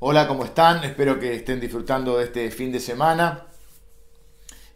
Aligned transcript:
Hola, 0.00 0.28
¿cómo 0.28 0.44
están? 0.44 0.84
Espero 0.84 1.18
que 1.18 1.34
estén 1.34 1.58
disfrutando 1.58 2.18
de 2.18 2.26
este 2.26 2.52
fin 2.52 2.70
de 2.70 2.78
semana 2.78 3.46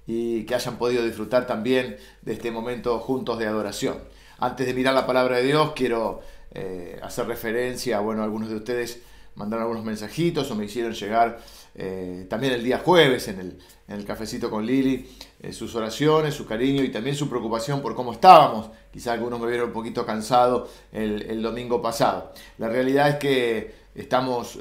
y 0.04 0.43
que 0.43 0.56
hayan 0.56 0.79
podido 0.79 1.04
disfrutar 1.04 1.46
también 1.46 1.96
de 2.22 2.33
este 2.33 2.51
momento 2.51 2.98
juntos 2.98 3.38
de 3.38 3.46
adoración. 3.46 3.98
Antes 4.40 4.66
de 4.66 4.74
mirar 4.74 4.95
la 4.95 5.06
palabra 5.06 5.37
de 5.37 5.45
Dios, 5.45 5.74
quiero 5.77 6.22
eh, 6.50 6.98
hacer 7.04 7.29
referencia, 7.29 8.00
bueno, 8.00 8.24
algunos 8.24 8.48
de 8.48 8.56
ustedes 8.56 9.00
mandaron 9.37 9.63
algunos 9.63 9.85
mensajitos 9.85 10.51
o 10.51 10.56
me 10.56 10.65
hicieron 10.65 10.93
llegar 10.93 11.39
eh, 11.77 12.27
también 12.29 12.54
el 12.54 12.65
día 12.65 12.79
jueves 12.79 13.29
en 13.29 13.39
el, 13.39 13.59
en 13.87 13.95
el 13.95 14.04
cafecito 14.04 14.51
con 14.51 14.67
Lili, 14.67 15.09
eh, 15.41 15.53
sus 15.53 15.73
oraciones, 15.77 16.34
su 16.34 16.47
cariño 16.47 16.83
y 16.83 16.91
también 16.91 17.15
su 17.15 17.29
preocupación 17.29 17.80
por 17.80 17.95
cómo 17.95 18.12
estábamos. 18.12 18.70
Quizá 18.93 19.12
algunos 19.12 19.39
me 19.39 19.47
vieron 19.47 19.69
un 19.69 19.73
poquito 19.73 20.05
cansado 20.05 20.69
el, 20.91 21.23
el 21.23 21.41
domingo 21.41 21.80
pasado. 21.80 22.33
La 22.59 22.69
realidad 22.69 23.09
es 23.09 23.16
que 23.19 23.75
estamos 23.95 24.59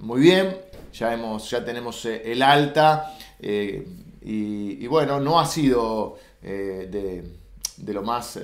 muy 0.00 0.20
bien, 0.20 0.56
ya, 0.92 1.14
hemos, 1.14 1.50
ya 1.50 1.64
tenemos 1.64 2.04
el 2.04 2.42
alta 2.42 3.16
y, 3.40 4.86
bueno, 4.86 5.20
no 5.20 5.40
ha 5.40 5.46
sido 5.46 6.18
de, 6.42 7.24
de, 7.76 7.92
lo 7.92 8.02
más 8.02 8.38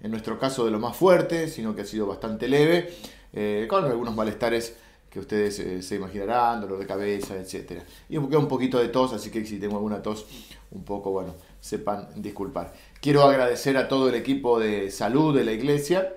en 0.00 0.10
nuestro 0.10 0.38
caso 0.38 0.64
de 0.64 0.70
lo 0.70 0.78
más 0.78 0.96
fuerte, 0.96 1.48
sino 1.48 1.74
que 1.74 1.82
ha 1.82 1.86
sido 1.86 2.06
bastante 2.06 2.48
leve, 2.48 2.94
eh, 3.32 3.66
con 3.68 3.84
algunos 3.84 4.14
malestares 4.14 4.76
que 5.10 5.20
ustedes 5.20 5.58
eh, 5.58 5.82
se 5.82 5.96
imaginarán, 5.96 6.60
dolor 6.60 6.78
de 6.78 6.86
cabeza, 6.86 7.34
etc. 7.36 7.82
Y 8.08 8.16
un 8.16 8.48
poquito 8.48 8.78
de 8.78 8.88
tos, 8.88 9.12
así 9.12 9.30
que 9.30 9.44
si 9.44 9.58
tengo 9.58 9.76
alguna 9.76 10.02
tos, 10.02 10.26
un 10.70 10.84
poco, 10.84 11.10
bueno, 11.10 11.34
sepan 11.60 12.08
disculpar. 12.16 12.74
Quiero 13.00 13.24
agradecer 13.24 13.76
a 13.76 13.88
todo 13.88 14.08
el 14.08 14.14
equipo 14.14 14.60
de 14.60 14.90
salud 14.90 15.34
de 15.34 15.44
la 15.44 15.52
iglesia, 15.52 16.14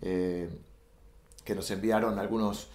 eh, 0.00 0.48
que 1.44 1.54
nos 1.54 1.70
enviaron 1.70 2.18
algunos 2.18 2.68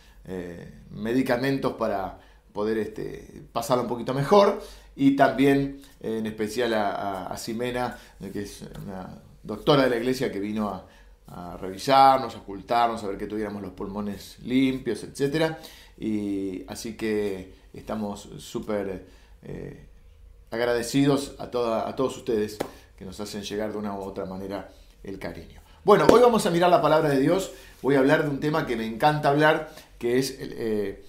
medicamentos 0.91 1.73
para 1.73 2.19
poder 2.51 2.79
este, 2.79 3.43
pasarlo 3.51 3.83
un 3.83 3.89
poquito 3.89 4.13
mejor, 4.13 4.61
y 4.95 5.15
también 5.15 5.79
en 5.99 6.25
especial 6.25 6.73
a, 6.73 7.27
a, 7.27 7.37
Ximena, 7.37 7.97
que 8.33 8.41
es 8.41 8.63
una 8.83 9.21
doctora 9.43 9.83
de 9.83 9.91
la 9.91 9.97
iglesia 9.97 10.31
que 10.31 10.39
vino 10.39 10.69
a, 10.69 11.57
revisarnos, 11.57 12.35
a 12.35 12.39
ocultarnos, 12.39 13.03
a 13.03 13.07
ver 13.07 13.17
que 13.17 13.27
tuviéramos 13.27 13.61
los 13.61 13.73
pulmones 13.73 14.39
limpios, 14.43 15.03
etc. 15.03 15.55
Y 15.99 16.63
así 16.67 16.95
que 16.95 17.53
estamos 17.73 18.29
súper 18.39 19.05
eh, 19.43 19.85
agradecidos 20.49 21.35
a, 21.37 21.43
a 21.43 21.95
todos 21.95 22.17
ustedes 22.17 22.57
que 22.97 23.05
nos 23.05 23.19
hacen 23.19 23.43
llegar 23.43 23.73
de 23.73 23.77
una 23.77 23.93
u 23.93 24.01
otra 24.01 24.25
manera 24.25 24.69
el 25.03 25.19
cariño. 25.19 25.66
Bueno, 25.87 26.05
hoy 26.11 26.19
vamos 26.19 26.45
a 26.45 26.49
mirar 26.49 26.69
la 26.69 26.81
palabra 26.81 27.07
de 27.07 27.17
Dios. 27.21 27.53
Voy 27.81 27.95
a 27.95 27.99
hablar 27.99 28.23
de 28.23 28.29
un 28.29 28.41
tema 28.41 28.67
que 28.67 28.75
me 28.75 28.85
encanta 28.85 29.29
hablar, 29.29 29.73
que 29.97 30.19
es, 30.19 30.35
eh, 30.37 31.01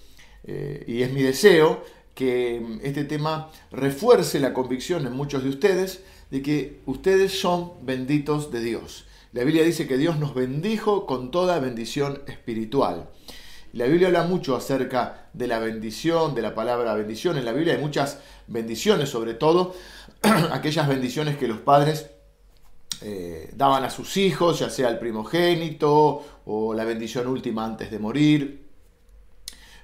eh, 0.45 0.85
y 0.87 1.01
es 1.01 1.11
mi 1.11 1.21
deseo, 1.21 1.83
que 2.15 2.65
este 2.81 3.03
tema 3.03 3.51
refuerce 3.71 4.39
la 4.39 4.53
convicción 4.53 5.05
en 5.05 5.11
muchos 5.11 5.43
de 5.43 5.49
ustedes 5.49 6.05
de 6.31 6.41
que 6.41 6.79
ustedes 6.85 7.41
son 7.41 7.73
benditos 7.81 8.53
de 8.53 8.61
Dios. 8.61 9.05
La 9.33 9.43
Biblia 9.43 9.65
dice 9.65 9.85
que 9.85 9.97
Dios 9.97 10.17
nos 10.17 10.33
bendijo 10.33 11.05
con 11.05 11.29
toda 11.29 11.59
bendición 11.59 12.21
espiritual. 12.27 13.09
La 13.73 13.83
Biblia 13.83 14.07
habla 14.07 14.23
mucho 14.23 14.55
acerca 14.55 15.27
de 15.33 15.47
la 15.47 15.59
bendición, 15.59 16.35
de 16.35 16.41
la 16.41 16.55
palabra 16.55 16.93
bendición. 16.93 17.37
En 17.37 17.43
la 17.43 17.51
Biblia 17.51 17.73
hay 17.73 17.81
muchas 17.81 18.19
bendiciones, 18.47 19.09
sobre 19.09 19.33
todo 19.33 19.75
aquellas 20.53 20.87
bendiciones 20.87 21.35
que 21.35 21.49
los 21.49 21.57
padres 21.57 22.11
eh, 23.01 23.49
daban 23.55 23.83
a 23.85 23.89
sus 23.89 24.17
hijos, 24.17 24.59
ya 24.59 24.69
sea 24.69 24.89
el 24.89 24.99
primogénito 24.99 26.21
o 26.45 26.73
la 26.73 26.83
bendición 26.83 27.27
última 27.27 27.65
antes 27.65 27.91
de 27.91 27.99
morir. 27.99 28.67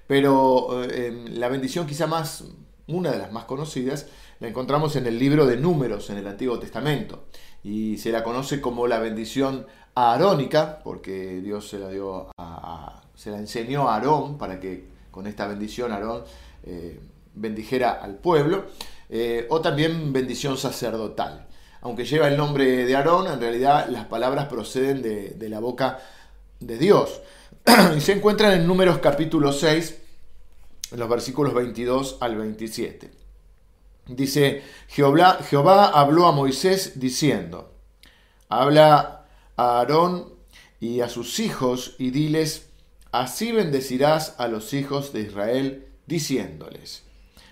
Pero 0.08 0.84
eh, 0.84 1.26
la 1.30 1.48
bendición 1.48 1.88
quizá 1.88 2.08
más, 2.08 2.44
una 2.88 3.12
de 3.12 3.18
las 3.18 3.32
más 3.32 3.46
conocidas, 3.46 4.08
la 4.40 4.50
encontramos 4.50 4.96
en 4.98 5.08
el 5.08 5.18
libro 5.18 5.46
de 5.46 5.58
Números 5.58 6.10
en 6.10 6.18
el 6.18 6.28
Antiguo 6.28 6.60
Testamento 6.60 7.26
y 7.64 7.98
se 7.98 8.12
la 8.12 8.24
conoce 8.24 8.60
como 8.60 8.86
la 8.86 9.00
bendición 9.00 9.66
aarónica 9.96 10.82
porque 10.84 11.42
Dios 11.42 11.70
se 11.70 11.80
la 11.80 11.90
dio 11.90 12.28
a, 12.38 13.02
se 13.16 13.32
la 13.32 13.38
enseñó 13.38 13.88
a 13.88 13.96
Aarón 13.96 14.38
para 14.38 14.60
que 14.60 14.90
con 15.10 15.26
esta 15.26 15.48
bendición 15.48 15.94
Aarón 15.94 16.24
eh, 16.64 17.00
bendijera 17.34 17.92
al 17.92 18.16
pueblo 18.16 18.66
o 19.50 19.62
también 19.62 20.12
bendición 20.12 20.58
sacerdotal. 20.58 21.48
Aunque 21.86 22.04
lleva 22.04 22.28
el 22.28 22.36
nombre 22.36 22.84
de 22.84 22.96
Aarón, 22.96 23.28
en 23.28 23.40
realidad 23.40 23.88
las 23.90 24.06
palabras 24.06 24.48
proceden 24.48 25.04
de, 25.04 25.50
la 25.50 25.60
boca 25.60 26.00
de 26.60 26.80
Dios. 26.80 27.22
y 27.96 28.02
se 28.02 28.14
encuentran 28.14 28.54
en 28.54 28.66
Números 28.66 28.98
capítulo 28.98 29.54
6, 29.54 29.96
en 30.94 31.00
los 31.00 31.08
versículos 31.08 31.54
22 31.54 32.18
al 32.22 32.38
27. 32.38 33.12
Dice, 34.08 34.64
Jehová, 34.88 35.38
Jehová 35.48 35.90
habló 35.90 36.26
a 36.26 36.32
Moisés 36.32 37.00
diciendo, 37.00 37.76
habla 38.50 39.28
a 39.56 39.78
Aarón 39.78 40.34
y 40.80 41.02
a 41.02 41.08
sus 41.08 41.40
hijos 41.40 41.98
y 42.00 42.10
diles, 42.10 42.72
así 43.12 43.52
bendecirás 43.52 44.34
a 44.40 44.48
los 44.48 44.74
hijos 44.74 45.14
de 45.14 45.22
Israel, 45.22 45.88
diciéndoles, 46.08 47.04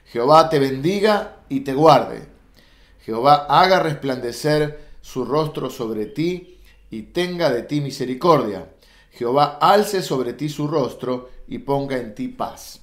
Jehová 0.06 0.50
te 0.50 0.58
bendiga 0.58 1.44
y 1.50 1.60
te 1.60 1.76
guarde, 1.76 2.33
Jehová 3.06 3.46
haga 3.50 3.80
resplandecer 3.80 4.80
su 5.02 5.26
rostro 5.26 5.70
sobre 5.70 6.06
ti 6.06 6.60
y 6.90 7.04
tenga 7.04 7.52
de 7.52 7.64
ti 7.64 7.82
misericordia, 7.82 8.70
Jehová 9.12 9.58
alce 9.62 10.02
sobre 10.02 10.34
ti 10.34 10.50
su 10.50 10.68
rostro 10.68 11.30
y 11.48 11.60
ponga 11.60 11.98
en 11.98 12.16
ti 12.16 12.30
paz. 12.30 12.82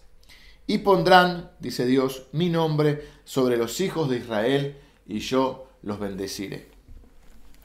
Y 0.66 0.78
pondrán, 0.78 1.50
dice 1.58 1.86
Dios, 1.86 2.26
mi 2.32 2.48
nombre 2.48 3.04
sobre 3.24 3.56
los 3.56 3.80
hijos 3.80 4.08
de 4.08 4.18
Israel 4.18 4.76
y 5.06 5.18
yo 5.18 5.68
los 5.82 5.98
bendeciré. 5.98 6.68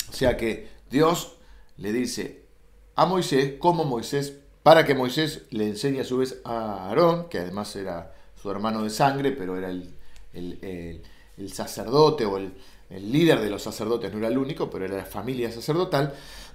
O 0.09 0.13
sea 0.13 0.37
que 0.37 0.69
Dios 0.89 1.35
le 1.77 1.93
dice 1.93 2.45
a 2.95 3.05
Moisés, 3.05 3.55
como 3.59 3.83
Moisés, 3.83 4.33
para 4.63 4.85
que 4.85 4.95
Moisés 4.95 5.43
le 5.51 5.67
enseñe 5.67 5.99
a 5.99 6.05
su 6.05 6.17
vez 6.17 6.41
a 6.43 6.87
Aarón, 6.87 7.29
que 7.29 7.39
además 7.39 7.75
era 7.75 8.15
su 8.41 8.49
hermano 8.49 8.83
de 8.83 8.89
sangre, 8.89 9.31
pero 9.31 9.57
era 9.57 9.69
el, 9.69 9.93
el, 10.33 11.03
sacerdote 11.51 12.25
o 12.25 12.37
el, 12.37 12.53
líder 12.89 13.41
de 13.41 13.49
los 13.49 13.63
sacerdotes, 13.63 14.11
no 14.11 14.19
era 14.19 14.27
el 14.27 14.37
único, 14.37 14.69
pero 14.69 14.85
era 14.85 14.97
la 14.97 15.05
familia 15.05 15.51
sacerdotal, 15.51 16.13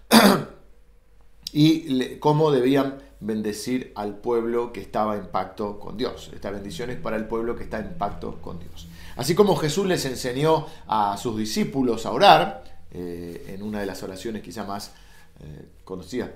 y 1.53 2.17
cómo 2.17 2.51
debían 2.51 3.03
bendecir 3.21 3.93
al 3.97 4.17
pueblo 4.17 4.73
que 4.73 4.81
estaba 4.81 5.17
en 5.17 5.27
pacto 5.27 5.79
con 5.79 5.97
Dios. 5.97 6.31
Esta 6.33 6.51
bendición 6.51 6.91
es 6.91 6.97
para 6.99 7.17
el 7.17 7.27
pueblo 7.27 7.57
que 7.57 7.65
está 7.65 7.79
en 7.79 7.95
pacto 7.99 8.39
con 8.41 8.59
Dios. 8.59 8.89
Así 9.17 9.35
como 9.35 9.57
Jesús 9.57 9.87
les 9.87 10.05
enseñó 10.07 10.67
a 10.87 11.17
sus 11.19 11.37
discípulos 11.37 12.07
a 12.07 12.13
orar, 12.13 12.65
eh, 12.93 13.55
en 13.55 13.63
una 13.63 13.81
de 13.81 13.87
las 13.87 14.03
oraciones 14.03 14.43
quizá 14.43 14.65
más 14.65 14.93
eh, 15.41 15.69
conocidas 15.85 16.31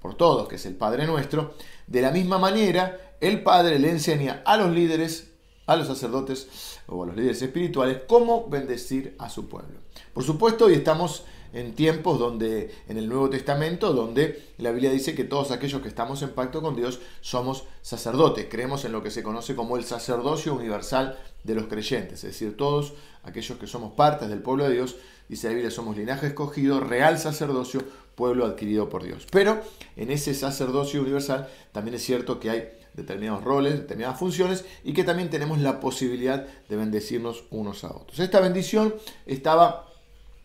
por 0.00 0.14
todos, 0.14 0.48
que 0.48 0.56
es 0.56 0.66
el 0.66 0.74
Padre 0.74 1.06
Nuestro, 1.06 1.54
de 1.86 2.00
la 2.00 2.10
misma 2.10 2.38
manera 2.38 3.14
el 3.20 3.42
Padre 3.42 3.78
le 3.78 3.90
enseña 3.90 4.42
a 4.44 4.56
los 4.56 4.70
líderes, 4.72 5.32
a 5.66 5.76
los 5.76 5.86
sacerdotes 5.86 6.75
o 6.88 7.02
a 7.02 7.06
los 7.06 7.16
líderes 7.16 7.42
espirituales 7.42 8.02
cómo 8.06 8.48
bendecir 8.48 9.14
a 9.18 9.28
su 9.28 9.48
pueblo. 9.48 9.78
Por 10.12 10.24
supuesto, 10.24 10.66
hoy 10.66 10.74
estamos 10.74 11.24
en 11.52 11.74
tiempos 11.74 12.18
donde, 12.18 12.74
en 12.88 12.98
el 12.98 13.08
Nuevo 13.08 13.30
Testamento, 13.30 13.92
donde 13.92 14.42
la 14.58 14.72
Biblia 14.72 14.90
dice 14.90 15.14
que 15.14 15.24
todos 15.24 15.50
aquellos 15.50 15.80
que 15.80 15.88
estamos 15.88 16.22
en 16.22 16.30
pacto 16.30 16.60
con 16.60 16.76
Dios 16.76 17.00
somos 17.20 17.64
sacerdotes. 17.82 18.46
Creemos 18.50 18.84
en 18.84 18.92
lo 18.92 19.02
que 19.02 19.10
se 19.10 19.22
conoce 19.22 19.54
como 19.54 19.76
el 19.76 19.84
sacerdocio 19.84 20.54
universal 20.54 21.18
de 21.44 21.54
los 21.54 21.66
creyentes, 21.66 22.24
es 22.24 22.32
decir, 22.32 22.56
todos 22.56 22.94
aquellos 23.22 23.58
que 23.58 23.66
somos 23.66 23.92
partes 23.92 24.28
del 24.28 24.42
pueblo 24.42 24.64
de 24.64 24.74
Dios, 24.74 24.96
dice 25.28 25.48
la 25.48 25.54
Biblia, 25.54 25.70
somos 25.70 25.96
linaje 25.96 26.26
escogido, 26.26 26.80
real 26.80 27.18
sacerdocio, 27.18 27.82
pueblo 28.14 28.46
adquirido 28.46 28.88
por 28.88 29.04
Dios. 29.04 29.26
Pero 29.30 29.60
en 29.96 30.10
ese 30.10 30.34
sacerdocio 30.34 31.00
universal 31.00 31.48
también 31.72 31.94
es 31.94 32.02
cierto 32.02 32.40
que 32.40 32.50
hay 32.50 32.68
determinados 32.96 33.44
roles, 33.44 33.74
determinadas 33.74 34.18
funciones 34.18 34.64
y 34.82 34.92
que 34.92 35.04
también 35.04 35.30
tenemos 35.30 35.58
la 35.60 35.78
posibilidad 35.78 36.46
de 36.68 36.76
bendecirnos 36.76 37.44
unos 37.50 37.84
a 37.84 37.88
otros. 37.88 38.18
Esta 38.18 38.40
bendición 38.40 38.94
estaba 39.26 39.88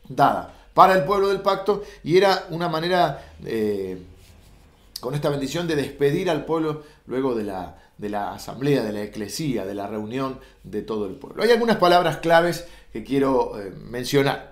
dada 0.07 0.53
para 0.73 0.93
el 0.93 1.03
pueblo 1.05 1.29
del 1.29 1.41
pacto 1.41 1.83
y 2.03 2.17
era 2.17 2.45
una 2.49 2.69
manera, 2.69 3.33
eh, 3.45 3.97
con 4.99 5.15
esta 5.15 5.29
bendición, 5.29 5.67
de 5.67 5.75
despedir 5.75 6.29
al 6.29 6.45
pueblo 6.45 6.83
luego 7.07 7.35
de 7.35 7.43
la, 7.43 7.77
de 7.97 8.09
la 8.09 8.33
asamblea, 8.33 8.83
de 8.83 8.91
la 8.91 9.03
eclesía, 9.03 9.65
de 9.65 9.75
la 9.75 9.87
reunión 9.87 10.39
de 10.63 10.81
todo 10.81 11.07
el 11.07 11.15
pueblo. 11.15 11.43
Hay 11.43 11.51
algunas 11.51 11.77
palabras 11.77 12.17
claves 12.17 12.67
que 12.91 13.03
quiero 13.03 13.59
eh, 13.59 13.71
mencionar. 13.71 14.51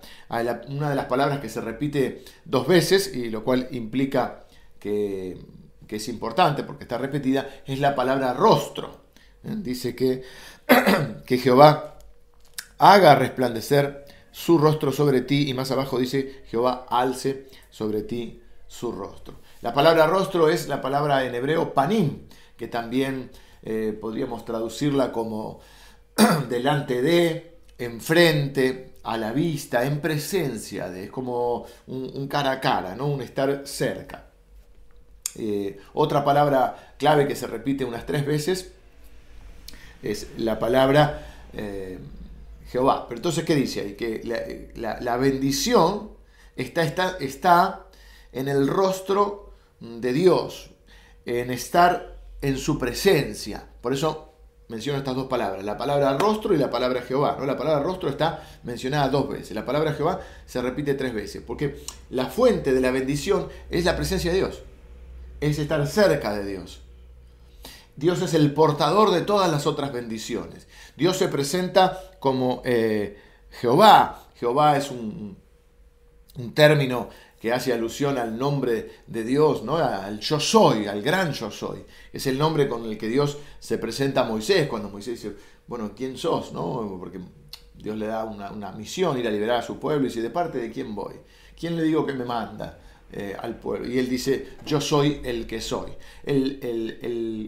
Una 0.70 0.90
de 0.90 0.96
las 0.96 1.06
palabras 1.06 1.40
que 1.40 1.50
se 1.50 1.60
repite 1.60 2.24
dos 2.46 2.68
veces 2.68 3.14
y 3.14 3.30
lo 3.30 3.44
cual 3.44 3.68
implica 3.72 4.46
que, 4.80 5.40
que 5.90 5.96
es 5.96 6.08
importante 6.08 6.64
porque 6.64 6.84
está 6.84 7.00
repetida 7.00 7.50
es 7.66 7.80
la 7.80 7.96
palabra 7.96 8.36
rostro. 8.36 9.06
¿Eh? 9.44 9.56
Dice 9.58 9.96
que, 9.96 10.22
que 11.26 11.40
Jehová 11.40 11.98
haga 12.78 13.16
resplandecer 13.16 14.06
su 14.32 14.60
rostro 14.60 14.92
sobre 14.92 15.22
ti 15.22 15.50
y 15.50 15.54
más 15.56 15.72
abajo 15.72 15.98
dice 15.98 16.44
Jehová 16.46 16.86
alce 16.88 17.48
sobre 17.72 18.04
ti 18.04 18.40
su 18.68 18.92
rostro. 18.92 19.40
La 19.62 19.74
palabra 19.74 20.06
rostro 20.06 20.48
es 20.48 20.68
la 20.68 20.80
palabra 20.80 21.26
en 21.26 21.34
hebreo 21.34 21.74
panim, 21.74 22.28
que 22.56 22.68
también 22.68 23.32
eh, 23.64 23.98
podríamos 24.00 24.46
traducirla 24.46 25.12
como 25.12 25.60
delante 26.50 27.02
de, 27.02 27.58
enfrente, 27.80 28.94
a 29.02 29.18
la 29.18 29.32
vista, 29.32 29.86
en 29.86 30.02
presencia 30.02 30.88
de, 30.88 31.06
es 31.06 31.10
como 31.10 31.66
un, 31.88 32.28
cara 32.28 32.52
a 32.52 32.60
cara, 32.60 32.96
¿no? 32.96 33.08
un 33.08 33.24
estar 33.24 33.64
cerca. 33.66 34.29
Eh, 35.42 35.80
otra 35.94 36.26
palabra 36.26 36.96
clave 36.98 37.26
que 37.28 37.36
se 37.36 37.48
repite 37.48 37.86
unas 37.86 38.06
tres 38.06 38.26
veces 38.26 38.74
es 40.04 40.28
la 40.38 40.60
palabra 40.60 41.48
eh, 41.54 41.98
Jehová. 42.70 43.06
Pero 43.08 43.20
entonces, 43.20 43.46
¿qué 43.46 43.56
dice 43.56 43.80
ahí? 43.82 43.94
Que 43.94 44.74
la, 44.76 45.18
bendición 45.18 46.12
está, 46.58 46.84
está, 46.84 47.18
está 47.20 47.86
en 48.34 48.50
el 48.50 48.68
rostro 48.68 49.54
de 49.80 50.12
Dios, 50.12 50.72
en 51.26 51.52
estar 51.52 52.18
en 52.42 52.58
su 52.58 52.78
presencia. 52.78 53.66
Por 53.82 53.94
eso 53.94 54.34
menciono 54.68 55.00
estas 55.00 55.16
dos 55.16 55.28
palabras, 55.28 55.64
la 55.64 55.78
palabra 55.78 56.18
rostro 56.18 56.54
y 56.54 56.58
la 56.58 56.70
palabra 56.70 57.02
Jehová. 57.02 57.38
¿no? 57.40 57.46
La 57.46 57.58
palabra 57.58 57.82
rostro 57.82 58.10
está 58.10 58.44
mencionada 58.64 59.08
dos 59.08 59.30
veces, 59.30 59.52
la 59.52 59.66
palabra 59.66 59.94
Jehová 59.94 60.20
se 60.46 60.62
repite 60.62 60.96
tres 60.96 61.14
veces, 61.14 61.42
porque 61.46 61.84
la 62.10 62.28
fuente 62.28 62.74
de 62.74 62.82
la 62.82 62.92
bendición 62.92 63.48
es 63.70 63.86
la 63.86 63.96
presencia 63.96 64.32
de 64.32 64.38
Dios, 64.38 64.62
es 65.42 65.60
estar 65.60 65.86
cerca 65.88 66.34
de 66.34 66.46
Dios. 66.46 66.82
Dios 67.96 68.22
es 68.22 68.34
el 68.34 68.54
portador 68.54 69.12
de 69.12 69.22
todas 69.22 69.52
las 69.52 69.68
otras 69.68 69.92
bendiciones. 69.92 70.68
Dios 70.96 71.18
se 71.18 71.28
presenta 71.28 72.00
como 72.20 72.62
eh, 72.64 73.18
Jehová. 73.52 74.28
Jehová 74.36 74.78
es 74.78 74.90
un, 74.90 75.38
un 76.38 76.54
término 76.54 77.10
que 77.40 77.54
hace 77.54 77.74
alusión 77.74 78.18
al 78.18 78.38
nombre 78.38 78.92
de 79.08 79.24
Dios, 79.24 79.64
¿no? 79.64 79.78
al 79.78 80.20
yo 80.20 80.40
soy, 80.40 80.88
al 80.88 81.02
gran 81.02 81.32
yo 81.32 81.50
soy. 81.50 81.86
Es 82.12 82.28
el 82.28 82.38
nombre 82.38 82.68
con 82.68 82.86
el 82.86 82.98
que 82.98 83.08
Dios 83.08 83.38
se 83.60 83.78
presenta 83.78 84.22
a 84.22 84.26
Moisés, 84.26 84.68
cuando 84.68 84.90
Moisés 84.90 85.22
dice, 85.22 85.36
bueno, 85.68 85.92
¿quién 85.96 86.18
sos? 86.18 86.52
¿no? 86.52 86.98
Porque 87.00 87.20
Dios 87.76 87.98
le 87.98 88.08
da 88.08 88.26
una, 88.26 88.72
misión, 88.74 89.18
ir 89.18 89.28
a 89.28 89.32
liberar 89.32 89.60
a 89.60 89.62
su 89.62 89.80
pueblo, 89.80 90.06
y 90.06 90.10
dice, 90.10 90.22
¿de 90.22 90.30
parte 90.30 90.58
de 90.58 90.70
quién 90.70 90.94
voy? 90.94 91.16
¿Quién 91.58 91.78
le 91.78 91.84
digo 91.84 92.06
que 92.06 92.14
me 92.14 92.26
manda? 92.26 92.78
Eh, 93.12 93.36
al 93.42 93.56
pueblo. 93.56 93.88
Y 93.88 93.98
él 93.98 94.08
dice, 94.08 94.50
yo 94.68 94.80
soy 94.80 95.20
el 95.24 95.48
que 95.48 95.62
soy. 95.62 95.90
El, 96.24 96.60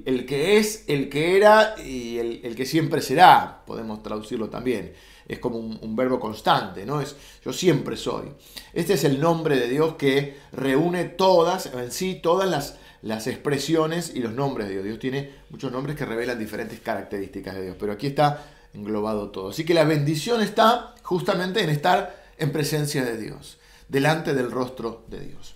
el, 0.05 0.25
que 0.25 0.57
es, 0.57 0.85
el 0.87 1.07
que 1.07 1.37
era 1.37 1.75
y 1.79 2.17
el, 2.17 2.55
que 2.55 2.65
siempre 2.65 2.99
será, 2.99 3.61
podemos 3.67 4.01
traducirlo 4.01 4.49
también 4.49 4.91
es 5.27 5.37
como 5.37 5.59
un, 5.59 5.95
verbo 5.95 6.19
constante, 6.19 6.83
¿no? 6.83 6.99
Es 6.99 7.15
yo 7.45 7.53
siempre 7.53 7.95
soy. 7.95 8.29
Este 8.73 8.93
es 8.93 9.03
el 9.03 9.21
nombre 9.21 9.55
de 9.55 9.69
Dios 9.69 9.95
que 9.95 10.35
reúne 10.51 11.05
todas, 11.05 11.67
en 11.67 11.91
sí, 11.91 12.19
todas 12.21 12.49
las, 12.49 12.77
las 13.03 13.27
expresiones 13.27 14.13
y 14.15 14.19
los 14.19 14.33
nombres 14.33 14.67
de 14.67 14.73
Dios. 14.73 14.85
Dios 14.85 14.99
tiene 14.99 15.31
muchos 15.51 15.71
nombres 15.71 15.95
que 15.95 16.05
revelan 16.05 16.39
diferentes 16.39 16.79
características 16.79 17.53
de 17.53 17.63
Dios, 17.65 17.75
pero 17.79 17.93
aquí 17.93 18.07
está 18.07 18.43
englobado 18.73 19.29
todo. 19.29 19.49
Así 19.51 19.63
que 19.63 19.75
la 19.75 19.83
bendición 19.83 20.41
está 20.41 20.95
justamente 21.03 21.63
en 21.63 21.69
estar 21.69 22.19
en 22.37 22.51
presencia 22.51 23.05
de 23.05 23.17
Dios, 23.17 23.59
delante 23.91 24.33
del 24.33 24.49
rostro 24.49 25.03
de 25.07 25.19
Dios. 25.19 25.55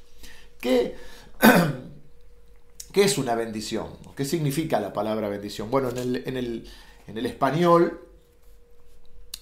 ¿Qué, 0.59 0.95
¿Qué 2.91 3.03
es 3.03 3.17
una 3.17 3.33
bendición? 3.33 3.87
¿Qué 4.15 4.25
significa 4.25 4.79
la 4.79 4.91
palabra 4.91 5.29
bendición? 5.29 5.71
Bueno, 5.71 5.89
en 5.89 5.97
el, 5.97 6.23
en 6.27 6.37
el, 6.37 6.69
en 7.07 7.17
el 7.17 7.25
español 7.25 8.01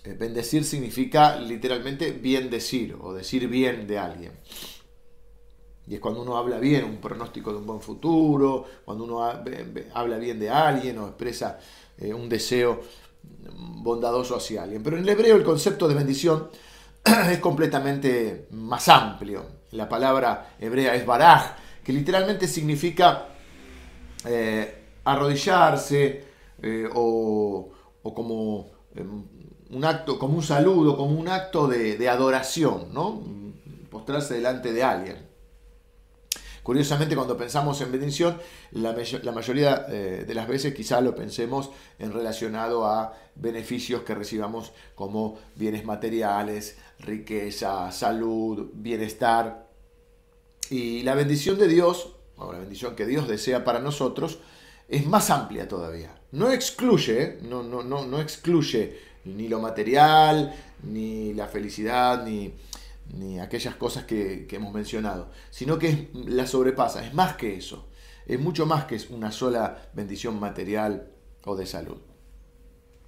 eh, 0.03 0.15
bendecir 0.17 0.63
significa 0.63 1.37
literalmente 1.37 2.11
bien 2.11 2.51
decir 2.51 2.95
o 3.01 3.13
decir 3.13 3.47
bien 3.47 3.87
de 3.87 3.97
alguien. 3.97 4.31
Y 5.87 5.95
es 5.95 5.99
cuando 5.99 6.21
uno 6.21 6.37
habla 6.37 6.59
bien, 6.59 6.85
un 6.85 6.97
pronóstico 6.97 7.51
de 7.51 7.57
un 7.57 7.65
buen 7.65 7.81
futuro, 7.81 8.65
cuando 8.85 9.03
uno 9.03 9.23
habla 9.23 10.17
bien 10.17 10.39
de 10.39 10.49
alguien 10.49 10.97
o 10.99 11.07
expresa 11.07 11.59
eh, 11.97 12.13
un 12.13 12.29
deseo 12.29 12.79
bondadoso 13.81 14.35
hacia 14.35 14.63
alguien. 14.63 14.83
Pero 14.83 14.97
en 14.97 15.03
el 15.03 15.09
hebreo 15.09 15.35
el 15.35 15.43
concepto 15.43 15.87
de 15.87 15.95
bendición 15.95 16.49
es 17.31 17.39
completamente 17.39 18.47
más 18.51 18.87
amplio. 18.89 19.45
La 19.71 19.89
palabra 19.89 20.55
hebrea 20.59 20.95
es 20.95 21.05
baraj, 21.05 21.55
que 21.83 21.93
literalmente 21.93 22.47
significa 22.47 23.27
eh, 24.25 24.83
arrodillarse 25.03 26.31
o, 26.93 27.71
o, 28.03 28.13
como 28.13 28.71
em, 28.95 29.23
un 29.71 29.85
acto, 29.85 30.17
como 30.17 30.35
un 30.35 30.43
saludo, 30.43 30.95
como 30.95 31.19
un 31.19 31.27
acto 31.27 31.67
de, 31.67 32.07
adoración, 32.07 32.93
¿no? 32.93 33.21
Postrarse 33.89 34.35
delante 34.35 34.71
de 34.71 34.83
alguien. 34.83 35.32
Curiosamente, 36.63 37.15
cuando 37.15 37.35
pensamos 37.35 37.81
en 37.81 37.91
bendición, 37.91 38.39
la, 38.71 38.95
mayoría 39.33 39.85
eh, 39.89 40.23
de 40.25 40.33
las 40.33 40.47
veces 40.47 40.73
quizá 40.73 41.01
lo 41.01 41.13
pensemos 41.13 41.71
en 41.99 42.13
relacionado 42.13 42.85
a 42.85 43.13
beneficios 43.35 44.03
que 44.03 44.15
recibamos 44.15 44.71
como 44.95 45.37
bienes 45.55 45.83
materiales, 45.83 46.77
riqueza, 46.99 47.91
salud, 47.91 48.69
bienestar. 48.73 49.67
Y 50.69 51.03
la 51.03 51.15
bendición 51.15 51.59
de 51.59 51.67
Dios, 51.67 52.15
o 52.37 52.53
la 52.53 52.59
bendición 52.59 52.95
que 52.95 53.05
Dios 53.05 53.27
desea 53.27 53.65
para 53.65 53.79
nosotros, 53.79 54.39
es 54.87 55.05
más 55.05 55.29
amplia 55.31 55.67
todavía. 55.67 56.15
No 56.31 56.49
excluye, 56.49 57.39
no, 57.41 57.61
no, 57.61 57.83
no, 57.83 58.05
no 58.05 58.21
excluye 58.21 58.97
ni 59.25 59.49
lo 59.49 59.59
material, 59.59 60.53
ni 60.83 61.33
la 61.33 61.47
felicidad, 61.47 62.25
ni, 62.25 62.53
aquellas 63.41 63.75
cosas 63.75 64.05
que, 64.05 64.47
hemos 64.51 64.73
mencionado, 64.73 65.29
sino 65.49 65.77
que 65.77 66.09
la 66.13 66.47
sobrepasa, 66.47 67.05
es 67.05 67.13
más 67.13 67.35
que 67.35 67.55
eso, 67.55 67.87
es 68.25 68.39
mucho 68.39 68.65
más 68.65 68.85
que 68.85 68.99
una 69.09 69.31
sola 69.31 69.89
bendición 69.93 70.39
material 70.39 71.11
o 71.45 71.55
de 71.55 71.65
salud. 71.65 71.97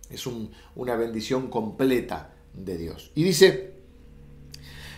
Es 0.10 0.28
una 0.76 0.96
bendición 0.96 1.50
completa 1.50 2.34
de 2.54 2.78
Dios. 2.78 3.12
Y 3.16 3.24
dice, 3.24 3.74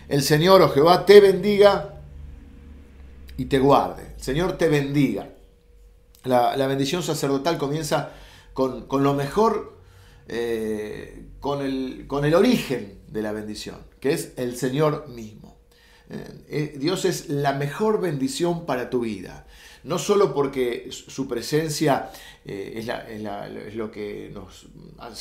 el 0.10 0.22
Señor 0.22 0.62
o 0.62 0.66
oh 0.66 0.70
Jehová 0.70 1.06
te 1.06 1.22
bendiga 1.22 2.02
y 3.38 3.46
te 3.46 3.60
guarde. 3.60 4.16
El 4.18 4.24
Señor 4.24 4.58
te 4.58 4.68
bendiga. 4.68 5.30
La, 6.24 6.68
bendición 6.68 7.04
sacerdotal 7.04 7.58
comienza 7.58 8.12
con, 8.54 8.88
con 8.88 9.04
lo 9.04 9.14
mejor 9.14 9.78
eh, 10.28 11.28
con, 11.40 11.62
el, 11.62 12.06
con, 12.08 12.26
el, 12.26 12.36
origen 12.36 12.97
de 13.07 13.21
la 13.21 13.31
bendición, 13.31 13.77
que 14.00 14.13
es 14.13 14.33
el 14.38 14.57
Señor 14.57 15.07
mismo. 15.09 15.57
Eh, 16.09 16.25
eh, 16.48 16.75
Dios 16.77 17.06
es 17.06 17.30
la 17.30 17.54
mejor 17.54 18.00
bendición 18.00 18.65
para 18.65 18.89
tu 18.89 19.01
vida, 19.01 19.45
no 19.83 20.00
solo 20.00 20.33
porque 20.33 20.89
su 20.92 21.27
presencia 21.27 22.09
es, 22.45 22.88
es, 22.88 23.75
lo 23.75 23.91
que 23.91 24.32
nos 24.34 24.67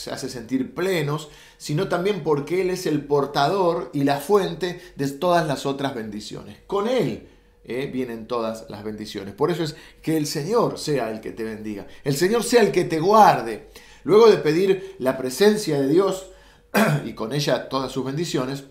hace 0.09 0.29
sentir 0.29 0.75
plenos, 0.75 1.29
sino 1.57 1.89
también 1.89 2.23
porque 2.23 2.63
Él 2.63 2.71
es 2.71 2.87
el 2.87 3.05
portador 3.05 3.91
y 3.93 4.05
la 4.05 4.19
fuente 4.19 4.81
de 4.97 5.09
todas 5.09 5.47
las 5.47 5.67
otras 5.67 5.95
bendiciones. 5.95 6.59
Con 6.67 6.89
Él 6.89 7.29
vienen 7.65 8.27
todas 8.27 8.67
las 8.69 8.83
bendiciones. 8.83 9.35
Por 9.35 9.51
eso 9.51 9.63
es 9.63 9.77
que 10.03 10.17
el 10.17 10.27
Señor 10.27 10.79
sea 10.79 11.11
el 11.11 11.21
que 11.21 11.33
te 11.33 11.45
bendiga, 11.45 11.87
el 12.03 12.17
Señor 12.17 12.43
sea 12.43 12.63
el 12.63 12.73
que 12.73 12.85
te 12.85 12.99
guarde, 12.99 13.69
Luego 14.07 14.31
de 14.31 14.37
pedir 14.37 14.95
la 15.01 15.19
presencia 15.19 15.81
de 15.81 15.89
Dios 15.89 16.29
y 17.05 17.13
con 17.13 17.33
ella 17.33 17.69
todas 17.69 17.93
sus 17.93 18.05
bendiciones 18.05 18.65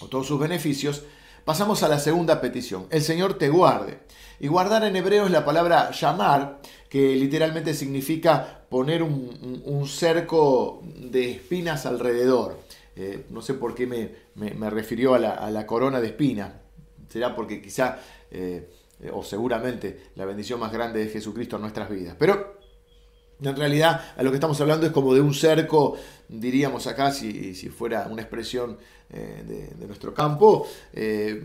o 0.00 0.06
todos 0.06 0.26
sus 0.26 0.40
beneficios, 0.40 1.02
pasamos 1.44 1.82
a 1.82 1.88
la 1.88 1.98
segunda 1.98 2.40
petición. 2.40 2.86
El 2.90 3.02
Señor 3.02 3.34
te 3.34 3.48
guarde. 3.48 3.98
Y 4.38 4.48
guardar 4.48 4.84
en 4.84 4.96
hebreo 4.96 5.26
es 5.26 5.30
la 5.30 5.44
palabra 5.44 5.90
llamar, 5.90 6.60
que 6.88 7.14
literalmente 7.16 7.74
significa 7.74 8.64
poner 8.70 9.02
un, 9.02 9.86
cerco 9.86 10.82
de 10.84 11.32
espinas 11.32 11.84
alrededor. 11.84 12.58
Eh, 12.96 13.26
no 13.30 13.42
sé 13.42 13.54
por 13.54 13.74
qué 13.74 13.86
me, 13.86 14.70
refirió 14.70 15.14
a 15.14 15.18
la, 15.18 15.66
corona 15.66 16.00
de 16.00 16.08
espinas. 16.08 16.52
Será 17.08 17.34
porque 17.36 17.60
quizá, 17.60 17.98
eh, 18.30 18.70
o 19.12 19.22
seguramente, 19.22 20.04
la 20.14 20.24
bendición 20.24 20.58
más 20.58 20.72
grande 20.72 21.04
de 21.04 21.10
Jesucristo 21.10 21.56
en 21.56 21.62
nuestras 21.62 21.90
vidas. 21.90 22.16
Pero 22.18 22.59
en 23.42 23.56
realidad, 23.56 24.12
a 24.16 24.22
lo 24.22 24.30
que 24.30 24.36
estamos 24.36 24.60
hablando 24.60 24.86
es 24.86 24.92
como 24.92 25.14
de 25.14 25.20
un 25.20 25.34
cerco, 25.34 25.96
diríamos 26.28 26.86
acá, 26.86 27.12
si, 27.12 27.54
fuera 27.70 28.06
una 28.10 28.22
expresión 28.22 28.78
eh, 29.10 29.72
de, 29.78 29.86
nuestro 29.86 30.12
campo, 30.12 30.66
eh, 30.92 31.42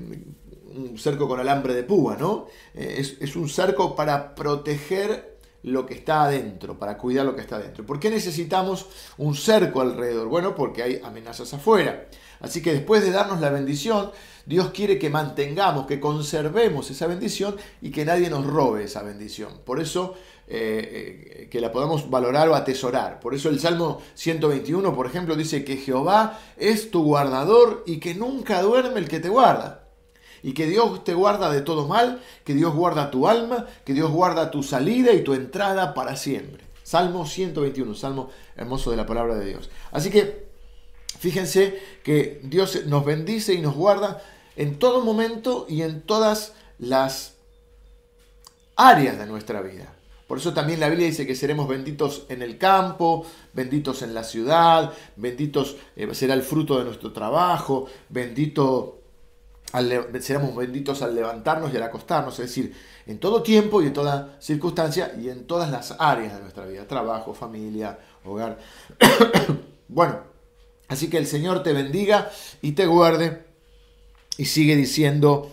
un 0.75 0.97
cerco 0.97 1.27
con 1.27 1.39
alambre 1.39 1.73
de 1.73 1.83
púa, 1.83 2.17
¿no? 2.19 2.47
Eh, 2.73 2.95
es, 2.99 3.17
es, 3.19 3.35
un 3.35 3.47
cerco 3.47 3.95
para 3.95 4.35
proteger 4.35 5.35
lo 5.63 5.85
que 5.85 5.95
está 5.95 6.25
adentro, 6.25 6.77
para 6.77 6.97
cuidar 6.97 7.25
lo 7.25 7.35
que 7.35 7.41
está 7.41 7.55
adentro. 7.55 7.85
¿Por 7.85 7.99
qué 7.99 8.09
necesitamos 8.09 8.85
un 9.17 9.35
cerco 9.35 9.81
alrededor? 9.81 10.27
Bueno, 10.27 10.53
porque 10.53 10.83
hay 10.83 11.01
amenazas 11.03 11.53
afuera. 11.53 12.07
Así 12.39 12.61
que 12.61 12.73
después 12.73 13.03
de 13.03 13.11
darnos 13.11 13.39
la 13.39 13.49
bendición, 13.49 14.11
Dios 14.45 14.69
quiere 14.69 14.99
que 14.99 15.09
mantengamos, 15.09 15.87
que 15.87 15.99
conservemos 15.99 16.91
esa 16.91 17.07
bendición 17.07 17.55
y 17.81 17.89
que 17.89 18.05
nadie 18.05 18.29
nos 18.29 18.45
robe 18.45 18.83
esa 18.83 19.01
bendición. 19.01 19.61
Por 19.65 19.79
eso 19.79 20.13
eh, 20.47 21.41
eh, 21.41 21.49
que 21.49 21.59
la 21.59 21.71
podamos 21.71 22.09
valorar 22.09 22.47
o 22.49 22.55
atesorar. 22.55 23.19
Por 23.19 23.33
eso 23.33 23.49
el 23.49 23.59
Salmo 23.59 24.01
121, 24.13 24.93
por 24.95 25.07
ejemplo, 25.07 25.35
dice 25.35 25.65
que 25.65 25.77
Jehová 25.77 26.39
es 26.57 26.91
tu 26.91 27.03
guardador 27.03 27.83
y 27.87 27.99
que 27.99 28.13
nunca 28.13 28.61
duerme 28.61 28.99
el 28.99 29.07
que 29.07 29.19
te 29.19 29.29
guarda. 29.29 29.81
y 30.43 30.53
que 30.53 30.67
Dios 30.67 31.03
te 31.03 31.15
guarda 31.15 31.49
de 31.49 31.61
todo 31.61 31.87
mal, 31.87 32.21
que 32.43 32.53
Dios 32.53 32.75
guarda 32.75 33.09
tu 33.09 33.27
alma, 33.27 33.65
que 33.83 33.93
Dios 33.93 34.11
guarda 34.11 34.51
tu 34.51 34.61
salida 34.61 35.11
y 35.11 35.23
tu 35.23 35.33
entrada 35.33 35.95
para 35.95 36.15
siempre. 36.15 36.63
Salmo 36.83 37.25
121, 37.25 37.95
salmo 37.95 38.29
hermoso 38.55 38.91
de 38.91 38.97
la 38.97 39.07
palabra 39.07 39.33
de 39.33 39.45
Dios. 39.45 39.71
Así 39.91 40.11
que 40.11 40.45
fíjense 41.17 41.81
que 42.03 42.41
Dios 42.43 42.85
nos 42.85 43.03
bendice 43.03 43.55
y 43.55 43.61
nos 43.61 43.73
guarda 43.73 44.21
en 44.55 44.77
todo 44.77 45.01
momento 45.01 45.65
y 45.67 45.81
en 45.81 46.03
todas 46.03 46.53
las 46.77 47.37
áreas 48.75 49.17
de 49.17 49.25
nuestra 49.25 49.63
vida. 49.63 49.94
Por 50.27 50.39
eso 50.39 50.53
también 50.53 50.79
la 50.79 50.89
Biblia 50.89 51.07
dice 51.07 51.27
que 51.27 51.35
seremos 51.35 51.67
benditos 51.67 52.25
en 52.29 52.41
el 52.41 52.57
campo, 52.57 53.25
benditos 53.53 54.01
en 54.01 54.13
la 54.13 54.23
ciudad, 54.23 54.91
benditos 55.15 55.77
eh, 55.95 56.13
será 56.13 56.33
el 56.33 56.41
fruto 56.41 56.79
de 56.79 56.85
nuestro 56.85 57.11
trabajo, 57.11 57.85
bendito 58.09 59.01
seremos 60.21 60.55
benditos 60.55 61.01
al 61.01 61.15
levantarnos 61.15 61.73
y 61.73 61.77
al 61.77 61.83
acostarnos, 61.83 62.39
es 62.39 62.47
decir, 62.47 62.73
en 63.05 63.19
todo 63.19 63.43
tiempo 63.43 63.81
y 63.81 63.87
en 63.87 63.93
toda 63.93 64.37
circunstancia 64.39 65.13
y 65.19 65.29
en 65.29 65.45
todas 65.45 65.69
las 65.69 65.95
áreas 65.99 66.35
de 66.35 66.41
nuestra 66.41 66.65
vida, 66.65 66.87
trabajo, 66.87 67.33
familia, 67.33 67.99
hogar. 68.23 68.57
bueno, 69.87 70.19
así 70.87 71.09
que 71.09 71.17
el 71.17 71.27
Señor 71.27 71.61
te 71.61 71.73
bendiga 71.73 72.31
y 72.61 72.71
te 72.71 72.85
guarde 72.85 73.43
y 74.37 74.45
sigue 74.45 74.75
diciendo, 74.75 75.51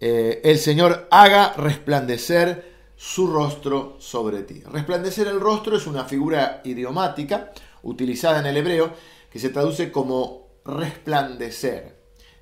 eh, 0.00 0.40
el 0.44 0.58
Señor 0.58 1.06
haga 1.10 1.52
resplandecer 1.52 2.71
su 3.02 3.26
rostro 3.26 3.96
sobre 3.98 4.44
ti. 4.44 4.62
Resplandecer 4.64 5.26
el 5.26 5.40
rostro 5.40 5.76
es 5.76 5.88
una 5.88 6.04
figura 6.04 6.60
idiomática 6.62 7.52
utilizada 7.82 8.38
en 8.38 8.46
el 8.46 8.56
hebreo 8.56 8.92
que 9.28 9.40
se 9.40 9.48
traduce 9.48 9.90
como 9.90 10.46
resplandecer. 10.64 11.96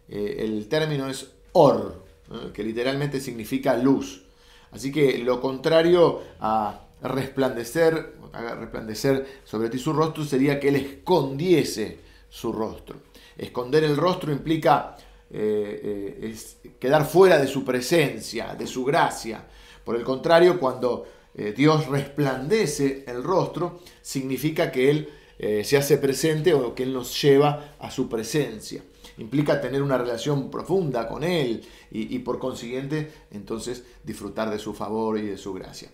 Eh, 0.07 0.37
el 0.41 0.69
término 0.69 1.09
es 1.09 1.31
or, 1.53 2.05
que 2.53 2.63
literalmente 2.63 3.21
significa 3.21 3.75
luz. 3.79 4.27
Así 4.71 4.93
que 4.93 5.17
lo 5.19 5.41
contrario 5.41 6.21
a 6.41 6.89
resplandecer, 7.01 8.17
resplandecer 8.31 9.41
sobre 9.45 9.71
ti 9.71 9.79
su 9.79 9.95
rostro 9.95 10.25
sería 10.25 10.61
que 10.61 10.69
él 10.69 10.77
escondiese 10.77 12.01
su 12.29 12.53
rostro. 12.53 12.97
Esconder 13.39 13.83
el 13.85 13.97
rostro 13.97 14.31
implica 14.31 14.95
eh, 15.31 16.21
eh, 16.23 16.75
quedar 16.79 17.07
fuera 17.07 17.39
de 17.39 17.47
su 17.47 17.65
presencia, 17.65 18.55
de 18.55 18.67
su 18.67 18.85
gracia. 18.85 19.47
Por 19.85 19.97
el 19.97 20.05
contrario, 20.05 20.59
cuando 20.59 21.07
eh, 21.35 21.55
Dios 21.57 21.87
resplandece 21.89 23.05
el 23.07 23.23
rostro, 23.23 23.81
significa 24.03 24.71
que 24.71 24.91
Él 24.91 25.09
eh, 25.39 25.65
se 25.65 25.77
hace 25.77 25.97
presente 25.97 26.53
o 26.53 26.75
que 26.75 26.83
Él 26.83 26.93
nos 26.93 27.21
lleva 27.21 27.75
a 27.79 27.91
su 27.91 28.09
presencia. 28.09 28.83
Implica 29.19 29.61
tener 29.61 29.83
una 29.83 29.99
relación 29.99 30.51
profunda 30.51 31.09
con 31.09 31.25
Él 31.25 31.63
y, 31.91 32.19
por 32.21 32.39
consiguiente 32.39 33.11
entonces 33.31 33.85
disfrutar 34.05 34.51
de 34.51 34.59
su 34.59 34.75
favor 34.75 35.19
y 35.19 35.27
de 35.27 35.37
su 35.37 35.53
gracia. 35.53 35.91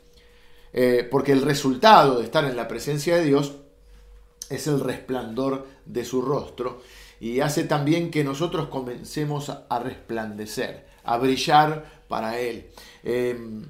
Eh, 0.72 1.06
porque 1.10 1.32
el 1.32 1.42
resultado 1.42 2.18
de 2.18 2.24
estar 2.24 2.44
en 2.44 2.56
la 2.56 2.68
presencia 2.68 3.16
de 3.16 3.24
Dios 3.24 3.54
es 4.50 4.66
el 4.66 4.80
resplandor 4.80 5.66
de 5.84 6.04
su 6.04 6.22
rostro 6.22 6.80
y 7.20 7.40
hace 7.40 7.64
también 7.64 8.10
que 8.10 8.24
nosotros 8.24 8.68
comencemos 8.68 9.50
a 9.50 9.78
resplandecer, 9.78 10.86
a 11.02 11.16
brillar 11.18 12.04
para 12.08 12.38
Él. 12.38 12.66
Em, 13.02 13.64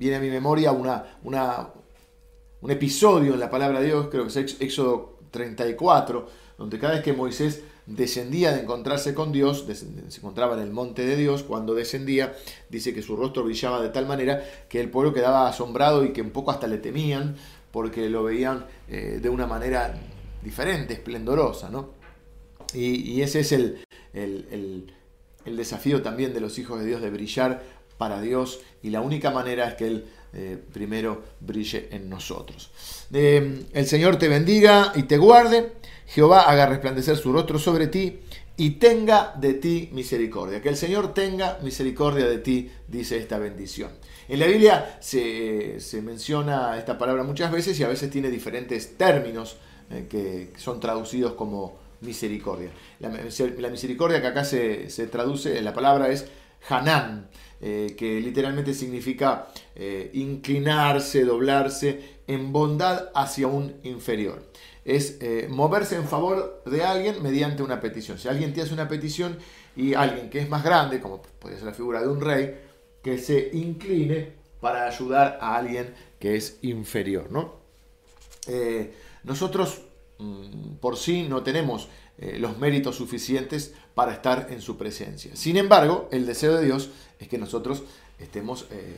viene 0.00 0.16
a 0.16 0.20
mi 0.20 0.30
memoria 0.30 0.72
una, 0.72 1.18
un 1.22 2.70
episodio 2.70 3.34
en 3.34 3.38
la 3.38 3.50
palabra 3.50 3.80
de 3.80 3.86
Dios, 3.86 4.08
creo 4.10 4.26
que 4.26 4.30
es 4.30 4.56
Éxodo 4.58 5.18
34, 5.30 6.26
donde 6.56 6.78
cada 6.78 6.94
vez 6.94 7.02
que 7.02 7.12
Moisés 7.12 7.62
descendía 7.84 8.52
de 8.52 8.62
encontrarse 8.62 9.12
con 9.12 9.30
Dios, 9.30 9.66
se 9.68 10.16
encontraba 10.16 10.54
en 10.54 10.60
el 10.60 10.70
monte 10.70 11.04
de 11.04 11.16
Dios, 11.16 11.42
cuando 11.42 11.74
descendía, 11.74 12.34
dice 12.70 12.94
que 12.94 13.02
su 13.02 13.14
rostro 13.14 13.44
brillaba 13.44 13.82
de 13.82 13.90
tal 13.90 14.06
manera 14.06 14.42
que 14.70 14.80
el 14.80 14.88
pueblo 14.88 15.12
quedaba 15.12 15.46
asombrado 15.46 16.02
y 16.02 16.14
que 16.14 16.22
un 16.22 16.30
poco 16.30 16.50
hasta 16.50 16.66
le 16.66 16.78
temían, 16.78 17.36
porque 17.70 18.08
lo 18.08 18.24
veían 18.24 18.64
eh, 18.88 19.18
de 19.20 19.28
una 19.28 19.46
manera 19.46 20.00
diferente, 20.42 20.94
esplendorosa. 20.94 21.68
¿no? 21.68 21.90
Y, 22.72 23.20
ese 23.20 23.40
es 23.40 23.52
el, 23.52 23.84
el, 24.14 24.94
el 25.44 25.56
desafío 25.58 26.00
también 26.00 26.32
de 26.32 26.40
los 26.40 26.58
hijos 26.58 26.80
de 26.80 26.86
Dios 26.86 27.02
de 27.02 27.10
brillar 27.10 27.79
para 28.00 28.18
Dios 28.22 28.60
y 28.82 28.88
la 28.88 29.02
única 29.02 29.30
manera 29.30 29.68
es 29.68 29.74
que 29.74 29.86
Él 29.86 30.06
eh, 30.32 30.56
primero 30.72 31.22
brille 31.38 31.88
en 31.90 32.08
nosotros. 32.08 32.70
Eh, 33.12 33.66
el 33.74 33.86
Señor 33.86 34.16
te 34.16 34.26
bendiga 34.26 34.92
y 34.96 35.02
te 35.02 35.18
guarde, 35.18 35.74
Jehová 36.06 36.50
haga 36.50 36.64
resplandecer 36.64 37.18
su 37.18 37.30
rostro 37.30 37.58
sobre 37.58 37.88
ti 37.88 38.20
y 38.56 38.70
tenga 38.70 39.34
de 39.38 39.52
ti 39.52 39.90
misericordia. 39.92 40.62
Que 40.62 40.70
el 40.70 40.78
Señor 40.78 41.12
tenga 41.12 41.58
misericordia 41.62 42.26
de 42.26 42.38
ti, 42.38 42.70
dice 42.88 43.18
esta 43.18 43.38
bendición. 43.38 43.90
En 44.28 44.40
la 44.40 44.46
Biblia 44.46 44.96
se, 45.00 45.78
menciona 46.02 46.78
esta 46.78 46.96
palabra 46.96 47.22
muchas 47.22 47.52
veces 47.52 47.78
y 47.78 47.84
a 47.84 47.88
veces 47.88 48.08
tiene 48.08 48.30
diferentes 48.30 48.96
términos 48.96 49.58
eh, 49.90 50.06
que 50.08 50.52
son 50.58 50.80
traducidos 50.80 51.34
como 51.34 51.78
misericordia. 52.00 52.70
La, 53.00 53.10
misericordia 53.68 54.22
que 54.22 54.26
acá 54.28 54.44
se, 54.44 54.88
se 54.88 55.06
traduce, 55.06 55.60
la 55.60 55.74
palabra 55.74 56.08
es 56.08 56.24
Hanán. 56.68 57.28
Eh, 57.62 57.94
que 57.94 58.22
literalmente 58.22 58.72
significa 58.72 59.48
eh, 59.76 60.10
inclinarse, 60.14 61.26
doblarse 61.26 62.20
en 62.26 62.54
bondad 62.54 63.10
hacia 63.14 63.48
un 63.48 63.76
inferior. 63.82 64.42
Es 64.86 65.18
eh, 65.20 65.46
moverse 65.50 65.96
en 65.96 66.08
favor 66.08 66.62
de 66.64 66.82
alguien 66.84 67.22
mediante 67.22 67.62
una 67.62 67.78
petición. 67.78 68.18
Si 68.18 68.28
alguien 68.28 68.54
te 68.54 68.62
hace 68.62 68.72
una 68.72 68.88
petición 68.88 69.36
y 69.76 69.92
alguien 69.92 70.30
que 70.30 70.38
es 70.38 70.48
más 70.48 70.64
grande, 70.64 71.00
como 71.00 71.20
podría 71.20 71.58
ser 71.58 71.66
la 71.66 71.74
figura 71.74 72.00
de 72.00 72.08
un 72.08 72.22
rey, 72.22 72.58
que 73.02 73.18
se 73.18 73.50
incline 73.52 74.32
para 74.62 74.86
ayudar 74.86 75.38
a 75.42 75.56
alguien 75.56 75.92
que 76.18 76.36
es 76.36 76.58
inferior. 76.62 77.30
¿no? 77.30 77.60
nosotros 79.22 79.82
mm, 80.18 80.76
por 80.80 80.96
sí 80.96 81.26
no 81.28 81.42
tenemos 81.42 81.88
los 82.18 82.58
méritos 82.58 82.96
suficientes 82.96 83.74
para 83.94 84.12
estar 84.12 84.48
en 84.50 84.60
su 84.60 84.76
presencia. 84.76 85.34
Sin 85.34 85.56
embargo, 85.56 86.08
el 86.12 86.26
deseo 86.26 86.56
de 86.56 86.64
Dios 86.64 86.90
es 87.18 87.28
que 87.28 87.38
nosotros 87.38 87.82
estemos 88.18 88.66
eh, 88.70 88.96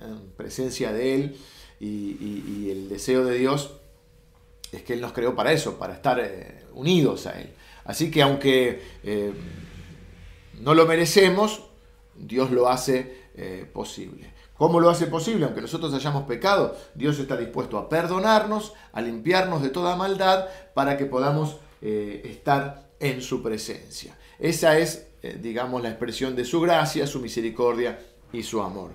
en 0.00 0.30
presencia 0.36 0.92
de 0.92 1.14
Él 1.14 1.36
y, 1.80 2.70
el 2.70 2.88
deseo 2.88 3.24
de 3.24 3.38
Dios 3.38 3.74
es 4.72 4.82
que 4.82 4.94
Él 4.94 5.00
nos 5.00 5.12
creó 5.12 5.34
para 5.34 5.52
eso, 5.52 5.78
para 5.78 5.94
estar 5.94 6.18
eh, 6.18 6.64
unidos 6.72 7.26
a 7.26 7.40
Él. 7.40 7.50
Así 7.84 8.10
que 8.10 8.22
aunque 8.22 8.82
eh, 9.02 9.32
no 10.60 10.74
lo 10.74 10.86
merecemos, 10.86 11.64
Dios 12.14 12.50
lo 12.50 12.68
hace 12.68 13.24
posible. 13.72 14.32
¿Cómo 14.56 14.78
lo 14.78 14.88
hace 14.88 15.08
posible? 15.08 15.44
Aunque 15.44 15.60
nosotros 15.60 15.92
hayamos 15.92 16.22
pecado, 16.22 16.76
Dios 16.94 17.18
está 17.18 17.36
dispuesto 17.36 17.76
a 17.76 17.88
perdonarnos, 17.88 18.72
a 18.92 19.00
limpiarnos 19.00 19.60
de 19.60 19.70
toda 19.70 19.96
maldad, 19.96 20.46
para 20.72 20.96
que 20.96 21.06
podamos 21.06 21.56
estar 21.82 22.84
en 23.04 23.20
su 23.20 23.42
presencia. 23.42 24.16
Esa 24.38 24.78
es 24.78 25.06
eh, 25.24 25.38
digamos, 25.40 25.82
la 25.82 25.88
expresión 25.88 26.36
de 26.36 26.44
su 26.44 26.60
gracia, 26.60 27.06
su 27.06 27.18
misericordia 27.18 27.98
y 28.30 28.42
su 28.42 28.60
amor. 28.60 28.94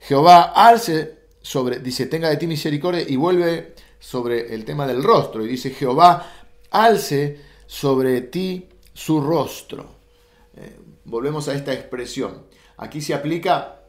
Jehová 0.00 0.52
alce 0.52 1.18
sobre, 1.40 1.78
dice, 1.78 2.06
tenga 2.06 2.28
de 2.28 2.36
ti 2.36 2.48
misericordia 2.48 3.04
y 3.06 3.14
vuelve 3.14 3.74
sobre 4.00 4.52
el 4.52 4.64
tema 4.64 4.88
del 4.88 5.04
rostro 5.04 5.44
y 5.44 5.46
dice, 5.46 5.70
Jehová 5.70 6.32
alce 6.72 7.40
sobre 7.64 8.22
ti 8.22 8.68
su 8.92 9.20
rostro. 9.20 9.86
Eh, 10.56 10.80
volvemos 11.04 11.46
a 11.46 11.54
esta 11.54 11.72
expresión. 11.72 12.46
Aquí 12.78 13.00
se 13.00 13.14
aplica 13.14 13.82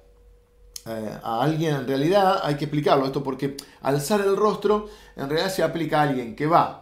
eh, 0.85 1.17
a 1.23 1.41
alguien, 1.41 1.73
en 1.73 1.87
realidad 1.87 2.41
hay 2.43 2.53
que 2.53 2.65
explicarlo 2.65 3.07
esto 3.07 3.23
porque 3.23 3.57
alzar 3.81 4.21
el 4.21 4.37
rostro 4.37 4.89
en 5.15 5.27
realidad 5.27 5.51
se 5.51 5.63
aplica 5.63 6.01
a 6.01 6.03
alguien 6.03 6.35
que 6.35 6.45
va 6.45 6.78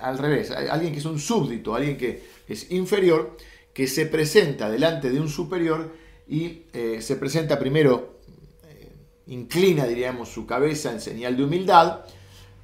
al 0.00 0.18
revés, 0.18 0.50
alguien 0.50 0.92
que 0.92 0.98
es 0.98 1.04
un 1.04 1.18
súbdito, 1.18 1.74
alguien 1.74 1.96
que 1.96 2.22
es 2.48 2.70
inferior 2.70 3.36
que 3.74 3.88
se 3.88 4.06
presenta 4.06 4.70
delante 4.70 5.10
de 5.10 5.20
un 5.20 5.28
superior 5.28 5.92
y 6.28 6.62
eh, 6.72 6.98
se 7.02 7.16
presenta 7.16 7.58
primero, 7.58 8.20
eh, 8.68 8.92
inclina, 9.26 9.84
diríamos, 9.84 10.28
su 10.28 10.46
cabeza 10.46 10.92
en 10.92 11.00
señal 11.00 11.36
de 11.36 11.44
humildad, 11.44 12.00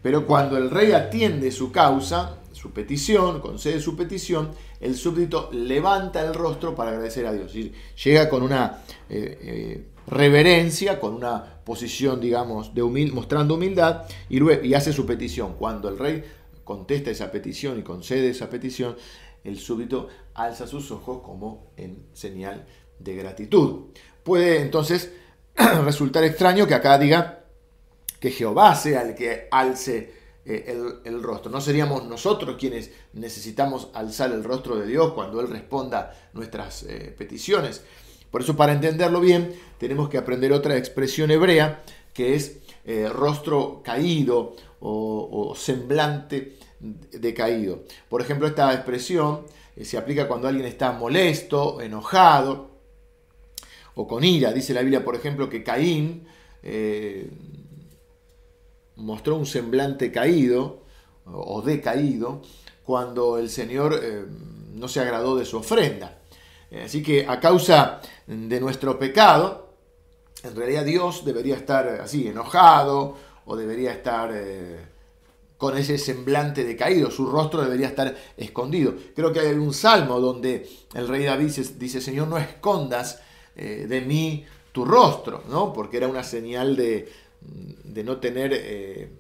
pero 0.03 0.27
cuando 0.27 0.57
el 0.57 0.71
rey 0.71 0.93
atiende 0.93 1.51
su 1.51 1.73
causa, 1.73 2.39
su 2.53 2.71
petición, 2.71 3.41
concede 3.41 3.81
su 3.81 3.97
petición, 3.97 4.53
el 4.81 4.95
súbdito 4.95 5.51
levanta 5.53 6.23
el 6.25 6.33
rostro 6.33 6.75
para 6.75 6.91
agradecer 6.91 7.27
a 7.27 7.33
Dios. 7.33 7.53
llega 8.03 8.29
con 8.31 8.43
una 8.43 8.83
eh, 9.11 9.85
reverencia, 10.07 11.01
con 11.01 11.15
una 11.15 11.61
posición, 11.65 12.21
digamos, 12.21 12.75
de 12.75 12.83
humil 12.83 13.13
mostrando 13.13 13.55
humildad 13.55 14.05
y, 14.29 14.39
luego, 14.39 14.65
y 14.65 14.75
hace 14.75 14.93
su 14.93 15.05
petición. 15.05 15.55
Cuando 15.59 15.89
el 15.89 15.99
rey 15.99 16.25
contesta 16.65 17.11
esa 17.11 17.31
petición 17.31 17.79
y 17.79 17.83
concede 17.83 18.31
esa 18.31 18.51
petición, 18.51 18.97
el 19.45 19.59
súbdito 19.59 20.09
alza 20.35 20.67
sus 20.67 20.91
ojos 20.91 21.23
como 21.23 21.73
en 21.77 22.07
señal 22.13 22.67
de 22.99 23.17
gratitud. 23.17 23.87
Puede 24.23 24.61
entonces 24.61 25.13
resultar 25.85 26.25
extraño 26.25 26.67
que 26.67 26.75
acá 26.75 26.99
diga 26.99 27.45
que 28.19 28.31
Jehová 28.31 28.75
sea 28.75 29.03
el 29.03 29.15
que 29.15 29.49
alce 29.51 30.13
eh, 30.45 31.01
el, 31.05 31.23
rostro. 31.23 31.51
No 31.51 31.61
seríamos 31.61 32.05
nosotros 32.05 32.57
quienes 32.59 32.91
necesitamos 33.13 33.89
alzar 33.95 34.33
el 34.33 34.45
rostro 34.45 34.77
de 34.77 34.87
Dios 34.87 35.13
cuando 35.13 35.41
Él 35.41 35.49
responda 35.49 36.15
nuestras 36.33 36.83
eh, 36.85 37.15
peticiones. 37.17 37.83
Por 38.31 38.43
eso 38.43 38.57
para 38.57 38.73
entenderlo 38.73 39.21
bien 39.21 39.55
tenemos 39.79 40.09
que 40.09 40.19
aprender 40.19 40.53
otra 40.53 40.77
expresión 40.77 41.31
hebrea 41.31 41.83
que 42.15 42.35
es 42.35 42.59
eh, 42.85 43.09
rostro 43.09 43.83
caído 43.85 44.57
o, 44.81 45.55
semblante 45.57 46.57
decaído. 46.81 47.85
Por 48.09 48.23
ejemplo, 48.23 48.47
esta 48.47 48.73
expresión 48.73 49.43
se 49.83 49.99
aplica 49.99 50.27
cuando 50.27 50.49
alguien 50.49 50.67
está 50.67 50.93
molesto, 50.93 51.81
enojado 51.81 52.71
o 53.95 54.07
con 54.07 54.25
ira. 54.25 54.53
Dice 54.53 54.75
la 54.75 54.81
Biblia, 54.81 55.05
por 55.05 55.15
ejemplo, 55.15 55.49
que 55.49 55.63
Caín 55.63 56.27
mostró 58.97 59.37
un 59.37 59.47
semblante 59.47 60.13
caído 60.13 60.85
o 61.25 61.63
decaído 61.63 62.43
cuando 62.85 63.39
el 63.39 63.51
Señor 63.51 64.01
eh, 64.03 64.25
no 64.75 64.89
se 64.89 65.01
agradó 65.01 65.37
de 65.37 65.45
su 65.45 65.59
ofrenda. 65.59 66.19
Eh, 66.71 66.83
así 66.85 67.03
que 67.03 67.27
a 67.27 67.41
causa 67.41 68.01
de 68.27 68.61
nuestro 68.61 68.99
pecado, 68.99 69.75
en 70.43 70.57
realidad 70.57 70.85
Dios 70.85 71.25
debería 71.25 71.57
estar 71.57 71.87
así, 72.01 72.29
enojado 72.29 73.17
o 73.47 73.57
debería 73.57 73.93
estar 73.93 74.31
eh, 74.35 74.87
con 75.57 75.77
ese 75.77 75.99
semblante 75.99 76.65
decaído, 76.65 77.11
su 77.11 77.27
rostro 77.27 77.63
debería 77.63 77.89
estar 77.89 78.17
escondido. 78.37 78.95
Creo 79.15 79.33
que 79.33 79.41
hay 79.41 79.55
un 79.55 79.75
salmo 79.75 80.19
donde 80.19 80.69
el 80.95 81.07
rey 81.07 81.25
David 81.25 81.53
dice, 81.77 82.01
Señor, 82.01 82.29
no 82.29 82.39
escondas 82.39 83.21
de 83.55 84.01
mí 84.01 84.47
tu 84.73 84.87
rostro, 84.87 85.43
¿no? 85.51 85.73
porque 85.73 85.99
era 85.99 86.09
una 86.09 86.23
señal 86.23 86.77
de, 86.77 87.11
de 87.41 88.05
no 88.05 88.19
tener 88.19 88.53
eh, 88.55 89.11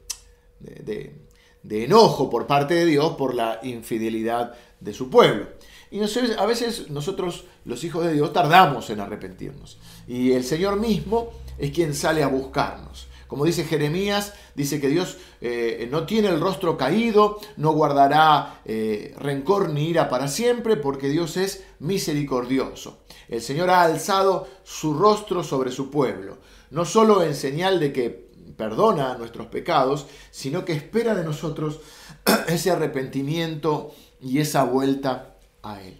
de, 1.63 1.85
enojo 1.85 2.31
por 2.31 2.47
parte 2.47 2.75
de 2.75 2.87
Dios 2.87 3.17
por 3.17 3.35
la 3.35 3.61
infidelidad 3.63 4.55
de 4.79 4.95
su 4.95 5.11
pueblo. 5.11 5.49
Y 5.91 6.01
a 6.01 6.47
veces 6.47 6.89
nosotros, 6.91 7.45
los 7.65 7.83
hijos 7.83 8.05
de 8.05 8.13
Dios, 8.13 8.33
tardamos 8.33 8.91
en 8.91 9.01
arrepentirnos. 9.01 9.79
Y 10.07 10.33
el 10.33 10.45
Señor 10.45 10.79
mismo 10.79 11.31
es 11.59 11.73
quien 11.73 11.95
sale 11.95 12.23
a 12.23 12.29
buscarnos. 12.29 13.09
Como 13.31 13.47
dice 13.47 13.65
Jeremías, 13.65 14.35
dice 14.55 14.79
que 14.79 14.89
Dios 14.89 15.17
eh, 15.41 15.89
no 15.91 16.05
tiene 16.05 16.29
el 16.29 16.41
rostro 16.41 16.77
caído, 16.77 17.39
no 17.57 17.73
guardará 17.73 18.61
eh, 18.67 19.15
rencor 19.19 19.71
ni 19.71 19.89
ira 19.89 20.11
para 20.11 20.29
siempre, 20.29 20.77
porque 20.77 21.09
Dios 21.09 21.39
es 21.39 21.65
misericordioso. 21.79 22.99
El 23.29 23.41
Señor 23.41 23.71
ha 23.71 23.83
alzado 23.83 24.47
su 24.65 24.93
rostro 24.93 25.43
sobre 25.43 25.71
su 25.71 25.91
pueblo 25.91 26.37
no 26.71 26.85
solo 26.85 27.23
en 27.23 27.35
señal 27.35 27.81
de 27.81 27.93
que 27.93 28.31
perdona 28.57 29.17
nuestros 29.19 29.49
pecados, 29.49 30.07
sino 30.31 30.65
que 30.65 30.73
espera 30.73 31.15
de 31.15 31.25
nosotros 31.25 31.81
ese 32.49 32.71
arrepentimiento 32.71 33.93
y 34.21 34.39
esa 34.39 34.65
vuelta 34.65 35.37
a 35.63 35.83
Él. 35.83 36.00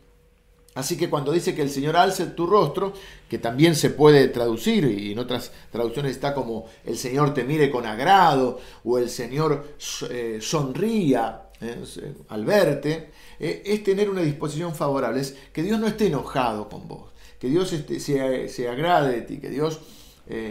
Así 0.81 0.97
que 0.97 1.11
cuando 1.11 1.31
dice 1.31 1.55
que 1.55 1.61
el 1.61 1.69
Señor 1.69 1.95
alce 1.95 2.25
tu 2.29 2.47
rostro, 2.47 2.95
que 3.29 3.37
también 3.37 3.77
se 3.77 3.91
puede 3.91 4.29
traducir, 4.29 4.87
y 4.87 5.13
en 5.13 5.19
otras 5.19 5.53
traducciones 5.71 6.13
está 6.13 6.33
como 6.33 6.65
el 6.87 6.97
Señor 6.97 7.35
te 7.35 7.45
mire 7.45 7.71
con 7.71 7.85
agrado, 7.85 8.59
o 8.83 8.97
el 8.97 9.11
Señor 9.11 9.75
eh, 10.09 10.39
sonría 10.41 11.51
eh, 11.61 11.85
al 12.31 12.47
verte, 12.47 13.11
eh, 13.39 13.63
es 13.67 13.85
tener 13.85 14.09
una 14.09 14.23
disposición 14.23 14.75
favorable, 14.75 15.21
es 15.21 15.37
que 15.53 15.63
Dios 15.63 15.79
no 15.79 15.87
esté 15.87 16.07
enojado 16.07 16.67
con 16.71 16.89
vos, 16.89 17.11
que 17.39 17.49
Dios 17.49 17.75
esté, 17.75 18.01
se, 18.01 18.67
agrade 18.67 19.17
de 19.17 19.23
ti, 19.23 19.39
que 19.39 19.51
Dios 19.51 19.81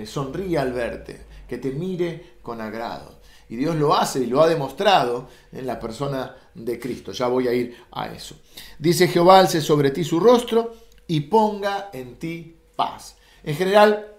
sonríe 0.06 0.60
al 0.60 0.74
verte, 0.74 1.22
que 1.48 1.58
te 1.58 1.72
mire 1.72 2.36
con 2.44 2.62
agrado. 2.62 3.18
Y 3.50 3.56
Dios 3.56 3.76
lo 3.78 3.96
hace 3.96 4.20
y 4.20 4.28
lo 4.28 4.44
ha 4.44 4.48
demostrado 4.48 5.28
en 5.52 5.66
la 5.66 5.80
persona 5.80 6.36
de 6.66 6.80
Cristo. 6.80 7.12
Ya 7.12 7.28
voy 7.28 7.48
a 7.48 7.54
ir 7.54 7.76
a 7.92 8.08
eso. 8.08 8.36
Dice 8.78 9.08
Jehová, 9.08 9.40
alce 9.40 9.62
sobre 9.62 9.92
ti 9.92 10.04
su 10.04 10.20
rostro 10.20 10.76
y 11.08 11.22
ponga 11.22 11.90
en 11.94 12.16
ti 12.16 12.56
paz. 12.76 13.18
En 13.44 13.56
general, 13.56 14.16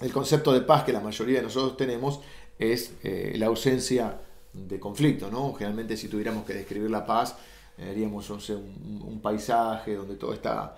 el 0.00 0.12
concepto 0.12 0.52
de 0.52 0.62
paz 0.62 0.84
que 0.84 0.92
la 0.92 1.00
mayoría 1.00 1.38
de 1.38 1.44
nosotros 1.44 1.76
tenemos 1.76 2.20
es 2.58 2.92
eh, 3.02 3.34
la 3.36 3.46
ausencia 3.46 4.20
de 4.52 4.80
conflicto. 4.80 5.30
¿no? 5.30 5.54
Generalmente 5.54 5.96
si 5.96 6.08
tuviéramos 6.08 6.44
que 6.44 6.54
describir 6.54 6.90
la 6.90 7.06
paz, 7.06 7.36
eh, 7.78 7.90
haríamos 7.90 8.28
un, 8.30 9.20
paisaje 9.22 9.94
donde 9.94 10.16
todo 10.16 10.32
está 10.34 10.76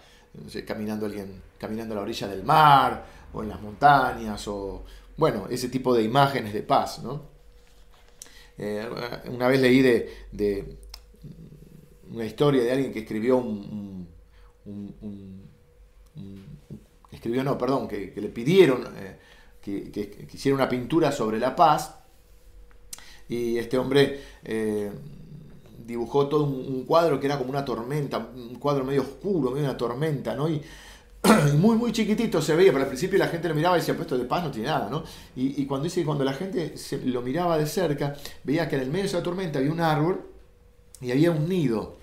caminando 0.67 1.07
alguien 1.07 1.43
caminando 1.59 1.95
a 1.95 1.97
la 1.99 2.03
orilla 2.03 2.27
del 2.27 2.43
mar 2.43 3.05
o 3.33 3.43
en 3.43 3.49
las 3.49 3.61
montañas 3.61 4.49
o 4.49 4.83
bueno, 5.17 5.47
ese 5.51 5.69
tipo 5.69 5.95
de 5.95 6.03
imágenes 6.03 6.53
de 6.53 6.63
paz, 6.63 7.01
¿no? 7.03 7.23
Eh, 8.59 8.89
una 9.29 9.49
vez 9.49 9.61
leí 9.61 9.83
de, 9.83 10.79
una 12.13 12.25
historia 12.25 12.63
de 12.63 12.73
alguien 12.73 12.93
que 12.93 13.01
escribió 13.01 13.37
un, 13.39 14.09
escribió 17.11 17.45
no, 17.45 17.59
perdón, 17.59 17.89
que, 17.89 18.13
le 18.15 18.29
pidieron 18.29 18.85
eh, 18.97 19.19
que, 19.61 20.29
hiciera 20.33 20.55
una 20.55 20.69
pintura 20.69 21.13
sobre 21.13 21.39
la 21.39 21.55
paz 21.55 21.95
y 23.29 23.57
este 23.59 23.79
hombre 23.79 24.21
eh, 24.45 24.91
dibujó 25.87 26.29
todo 26.29 26.45
un, 26.45 26.85
cuadro 26.85 27.19
que 27.19 27.27
era 27.27 27.39
como 27.39 27.51
una 27.51 27.65
tormenta, 27.65 28.19
un 28.19 28.57
cuadro 28.57 28.85
medio 28.85 29.03
oscuro, 29.03 29.51
medio 29.51 29.65
una 29.65 29.77
tormenta, 29.77 30.35
¿no? 30.35 30.49
Y, 30.49 30.61
muy, 31.57 31.77
muy 31.77 31.93
chiquitito 31.93 32.43
se 32.43 32.57
veía, 32.57 32.73
pero 32.73 32.83
al 32.83 32.89
principio 32.89 33.17
la 33.19 33.29
gente 33.29 33.49
lo 33.49 33.55
miraba 33.55 33.77
y 33.77 33.81
decía, 33.81 33.95
pues 33.95 34.07
esto 34.07 34.19
de 34.19 34.25
paz 34.25 34.43
no 34.43 34.51
tiene 34.51 34.69
nada, 34.69 34.91
¿no? 34.91 35.05
Y, 35.37 35.65
cuando 35.67 35.85
dice 35.85 36.05
cuando 36.05 36.25
la 36.25 36.33
gente 36.33 36.77
se, 36.77 36.99
lo 36.99 37.23
miraba 37.23 37.57
de 37.59 37.67
cerca, 37.67 38.17
veía 38.43 38.69
que 38.69 38.77
en 38.77 38.83
el 38.83 38.89
medio 38.89 39.03
de 39.03 39.09
esa 39.09 39.23
tormenta 39.23 39.61
había 39.61 39.71
un 39.71 39.81
árbol 39.81 40.27
y 41.01 41.13
había 41.13 41.31
un 41.31 41.49
nido. 41.49 42.02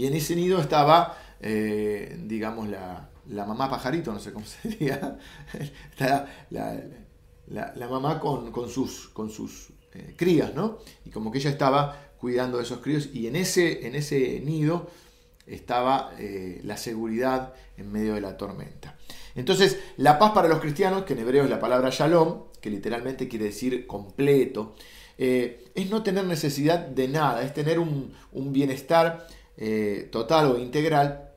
Y 0.00 0.06
en 0.06 0.14
ese 0.14 0.34
nido 0.34 0.58
estaba, 0.62 1.18
eh, 1.42 2.18
digamos, 2.24 2.70
la, 2.70 3.10
mamá 3.28 3.68
pajarito, 3.68 4.10
no 4.14 4.18
sé 4.18 4.32
cómo 4.32 4.46
se 4.62 4.66
diría, 4.66 5.18
la, 5.98 6.26
la, 7.48 7.86
mamá 7.86 8.18
con, 8.18 8.70
sus, 8.70 9.10
con 9.10 9.28
sus 9.28 9.74
eh, 9.92 10.14
crías, 10.16 10.54
¿no? 10.54 10.78
Y 11.04 11.10
como 11.10 11.30
que 11.30 11.36
ella 11.36 11.50
estaba 11.50 12.12
cuidando 12.16 12.56
de 12.56 12.62
esos 12.62 12.78
críos 12.78 13.10
y 13.12 13.26
en 13.26 13.36
ese, 13.36 13.86
en 13.86 13.94
ese 13.94 14.40
nido 14.40 14.88
estaba 15.46 16.14
eh, 16.18 16.62
la 16.64 16.78
seguridad 16.78 17.52
en 17.76 17.92
medio 17.92 18.14
de 18.14 18.22
la 18.22 18.38
tormenta. 18.38 18.96
Entonces, 19.34 19.80
la 19.98 20.18
paz 20.18 20.32
para 20.32 20.48
los 20.48 20.60
cristianos, 20.60 21.04
que 21.04 21.12
en 21.12 21.18
hebreo 21.18 21.44
es 21.44 21.50
la 21.50 21.60
palabra 21.60 21.90
shalom, 21.90 22.44
que 22.62 22.70
literalmente 22.70 23.28
quiere 23.28 23.44
decir 23.44 23.86
completo, 23.86 24.76
es 25.18 25.90
no 25.90 26.02
tener 26.02 26.24
necesidad 26.24 26.78
de 26.78 27.06
nada, 27.06 27.42
es 27.42 27.52
tener 27.52 27.78
un, 27.78 28.14
bienestar 28.32 29.26
eh, 29.60 30.08
total 30.10 30.50
o 30.50 30.58
integral. 30.58 31.30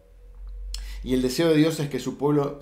Y 1.03 1.13
el 1.13 1.21
deseo 1.21 1.49
de 1.49 1.57
Dios 1.57 1.79
es 1.79 1.89
que 1.89 1.99
su 1.99 2.17
pueblo 2.17 2.59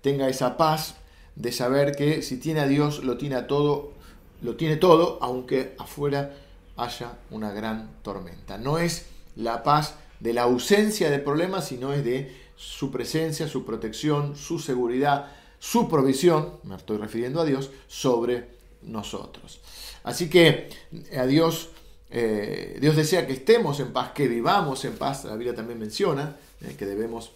tenga 0.00 0.28
esa 0.28 0.56
paz 0.56 0.96
de 1.36 1.52
saber 1.52 1.94
que 1.94 2.22
si 2.22 2.38
tiene 2.38 2.60
a 2.60 2.66
Dios, 2.66 3.04
lo 3.04 3.18
tiene 3.18 3.36
a 3.36 3.46
todo, 3.46 3.92
lo 4.40 4.56
tiene 4.56 4.76
todo, 4.76 5.18
aunque 5.20 5.74
afuera 5.78 6.34
haya 6.76 7.18
una 7.30 7.52
gran 7.52 7.90
tormenta. 8.02 8.58
No 8.58 8.78
es 8.78 9.06
la 9.36 9.62
paz 9.62 9.96
de 10.20 10.32
la 10.32 10.42
ausencia 10.42 11.10
de 11.10 11.18
problemas, 11.18 11.68
sino 11.68 11.92
es 11.92 12.04
de 12.04 12.34
su 12.56 12.90
presencia, 12.90 13.48
su 13.48 13.64
protección, 13.64 14.36
su 14.36 14.58
seguridad, 14.58 15.32
su 15.58 15.88
provisión, 15.88 16.54
me 16.62 16.76
estoy 16.76 16.98
refiriendo 16.98 17.40
a 17.40 17.44
Dios, 17.44 17.70
sobre 17.88 18.48
nosotros. 18.82 19.60
Así 20.02 20.28
que 20.28 20.68
eh, 21.10 21.18
a 21.18 21.26
Dios, 21.26 21.70
eh, 22.14 22.78
Dios 22.80 22.96
desea 22.96 23.26
que 23.26 23.34
estemos 23.34 23.80
en 23.80 23.92
paz, 23.92 24.12
que 24.12 24.28
vivamos 24.28 24.84
en 24.84 24.96
paz. 24.96 25.24
La 25.24 25.34
Biblia 25.34 25.54
también 25.54 25.78
menciona 25.78 26.36
eh, 26.62 26.74
que 26.78 26.86
debemos 26.86 27.32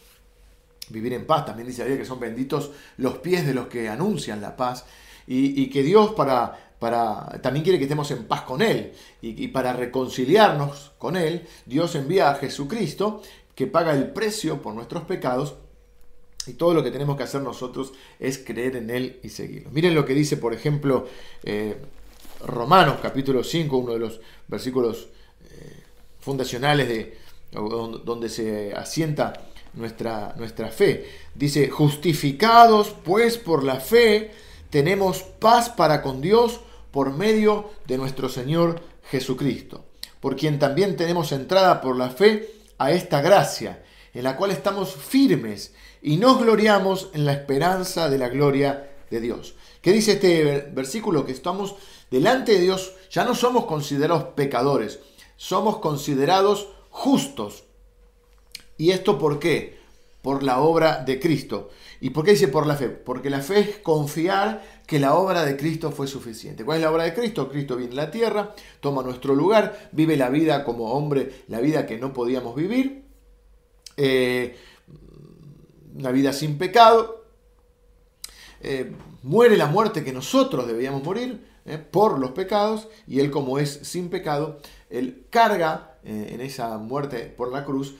vivir 0.89 1.13
en 1.13 1.27
paz. 1.27 1.47
También 1.47 1.67
dice 1.67 1.81
la 1.81 1.87
Biblia 1.87 2.03
que 2.03 2.09
son 2.09 2.21
benditos 2.21 2.71
los 2.97 3.19
pies 3.19 3.47
de 3.47 3.55
los 3.55 3.67
que 3.67 3.89
anuncian 3.89 4.41
la 4.41 4.57
paz. 4.57 4.87
y 5.27 5.69
que 5.69 5.83
Dios 5.83 6.15
para 6.15 6.69
para, 6.79 7.41
también 7.43 7.65
quiere 7.65 7.79
que 7.79 7.85
estemos 7.85 8.11
en 8.11 8.25
paz 8.25 8.43
con 8.43 8.63
Él. 8.63 8.93
Y, 9.21 9.49
para 9.49 9.73
reconciliarnos 9.73 10.93
con 10.99 11.17
Él, 11.17 11.47
Dios 11.67 11.95
envía 11.95 12.31
a 12.31 12.35
Jesucristo, 12.37 13.23
que 13.55 13.67
paga 13.67 13.93
el 13.93 14.11
precio 14.11 14.63
por 14.63 14.75
nuestros 14.75 15.05
pecados. 15.05 15.57
Y 16.47 16.55
todo 16.55 16.73
lo 16.73 16.83
que 16.83 16.91
tenemos 16.91 17.17
que 17.17 17.25
hacer 17.25 17.43
nosotros 17.43 17.93
es 18.19 18.39
creer 18.39 18.77
en 18.77 18.91
Él 18.91 19.21
y 19.23 19.29
seguirlo. 19.29 19.71
Miren 19.71 19.95
lo 19.95 20.07
que 20.07 20.15
dice, 20.15 20.37
por 20.37 20.55
ejemplo, 20.55 21.07
eh, 21.43 21.77
Romanos 22.41 22.99
capítulo 23.03 23.43
5, 23.43 23.77
uno 23.77 23.93
de 23.95 23.99
los 23.99 24.21
versículos 24.47 25.09
eh, 25.51 25.83
fundacionales 26.21 26.89
de, 26.89 27.19
donde 27.53 28.29
se 28.29 28.73
asienta 28.75 29.33
nuestra, 29.75 30.35
nuestra 30.37 30.69
fe. 30.69 31.09
Dice, 31.35 31.69
justificados 31.71 32.95
pues 33.05 33.39
por 33.39 33.65
la 33.65 33.77
fe, 33.77 34.31
tenemos 34.71 35.23
paz 35.23 35.71
para 35.71 36.03
con 36.03 36.21
Dios 36.21 36.61
por 36.91 37.13
medio 37.13 37.71
de 37.87 37.99
nuestro 37.99 38.29
Señor 38.29 38.81
Jesucristo, 39.11 39.85
por 40.21 40.37
quien 40.37 40.59
también 40.59 40.97
tenemos 40.97 41.33
entrada 41.33 41.81
por 41.81 41.97
la 41.97 42.11
fe 42.11 42.51
a 42.79 42.93
esta 42.93 43.21
gracia, 43.21 43.83
en 44.15 44.25
la 44.25 44.37
cual 44.37 44.51
estamos 44.51 44.95
firmes 44.95 45.75
y 46.03 46.17
nos 46.17 46.39
gloriamos 46.39 47.11
en 47.15 47.25
la 47.25 47.33
esperanza 47.33 48.09
de 48.09 48.19
la 48.19 48.29
gloria 48.29 48.91
de 49.11 49.21
Dios. 49.21 49.55
¿Qué 49.81 49.93
dice 49.93 50.13
este 50.13 50.71
versículo? 50.73 51.25
Que 51.25 51.33
estamos 51.33 51.77
delante 52.11 52.53
de 52.53 52.61
Dios, 52.61 52.93
ya 53.11 53.25
no 53.25 53.35
somos 53.35 53.67
considerados 53.67 54.25
pecadores, 54.35 55.01
somos 55.37 55.79
considerados 55.79 56.69
justos. 56.91 57.65
¿Y 58.77 58.91
esto 58.91 59.19
por 59.19 59.39
qué? 59.39 59.79
Por 60.23 60.43
la 60.43 60.61
obra 60.61 61.03
de 61.05 61.21
Cristo. 61.21 61.71
¿Y 62.01 62.11
por 62.11 62.25
qué 62.25 62.33
dice 62.33 62.49
por 62.49 62.67
la 62.67 62.77
fe? 62.77 62.89
Porque 62.89 63.31
la 63.31 63.41
fe 63.41 63.61
es 63.61 63.79
confiar 63.79 64.63
que 64.87 65.01
la 65.01 65.15
obra 65.15 65.45
de 65.45 65.57
Cristo 65.57 65.91
fue 65.91 66.07
suficiente. 66.07 66.65
¿Cuál 66.65 66.79
es 66.79 66.85
la 66.85 66.93
obra 66.93 67.05
de 67.05 67.15
Cristo? 67.15 67.49
Cristo 67.49 67.77
viene 67.77 67.93
a 67.95 68.05
la 68.07 68.11
tierra, 68.11 68.55
toma 68.81 69.03
nuestro 69.03 69.35
lugar, 69.35 69.91
vive 69.93 70.17
la 70.17 70.29
vida 70.29 70.65
como 70.65 70.93
hombre, 70.93 71.43
la 71.49 71.61
vida 71.61 71.87
que 71.87 71.99
no 71.99 72.13
podíamos 72.13 72.55
vivir, 72.55 73.05
eh, 73.97 74.57
una 75.97 76.13
vida 76.13 76.33
sin 76.33 76.57
pecado, 76.57 77.25
eh, 78.61 78.93
muere 79.23 79.57
la 79.57 79.67
muerte 79.67 80.05
que 80.05 80.13
nosotros 80.13 80.67
debíamos 80.67 81.03
morir 81.03 81.48
eh, 81.69 81.79
por 81.79 82.19
los 82.19 82.33
pecados, 82.33 82.89
y 83.07 83.21
Él 83.21 83.31
como 83.31 83.59
es 83.59 83.81
sin 83.83 84.09
pecado, 84.09 84.59
Él 84.91 85.27
carga 85.31 85.95
en 86.05 86.41
esa 86.41 86.79
muerte 86.79 87.35
por 87.37 87.53
la 87.53 87.67
cruz, 87.67 87.97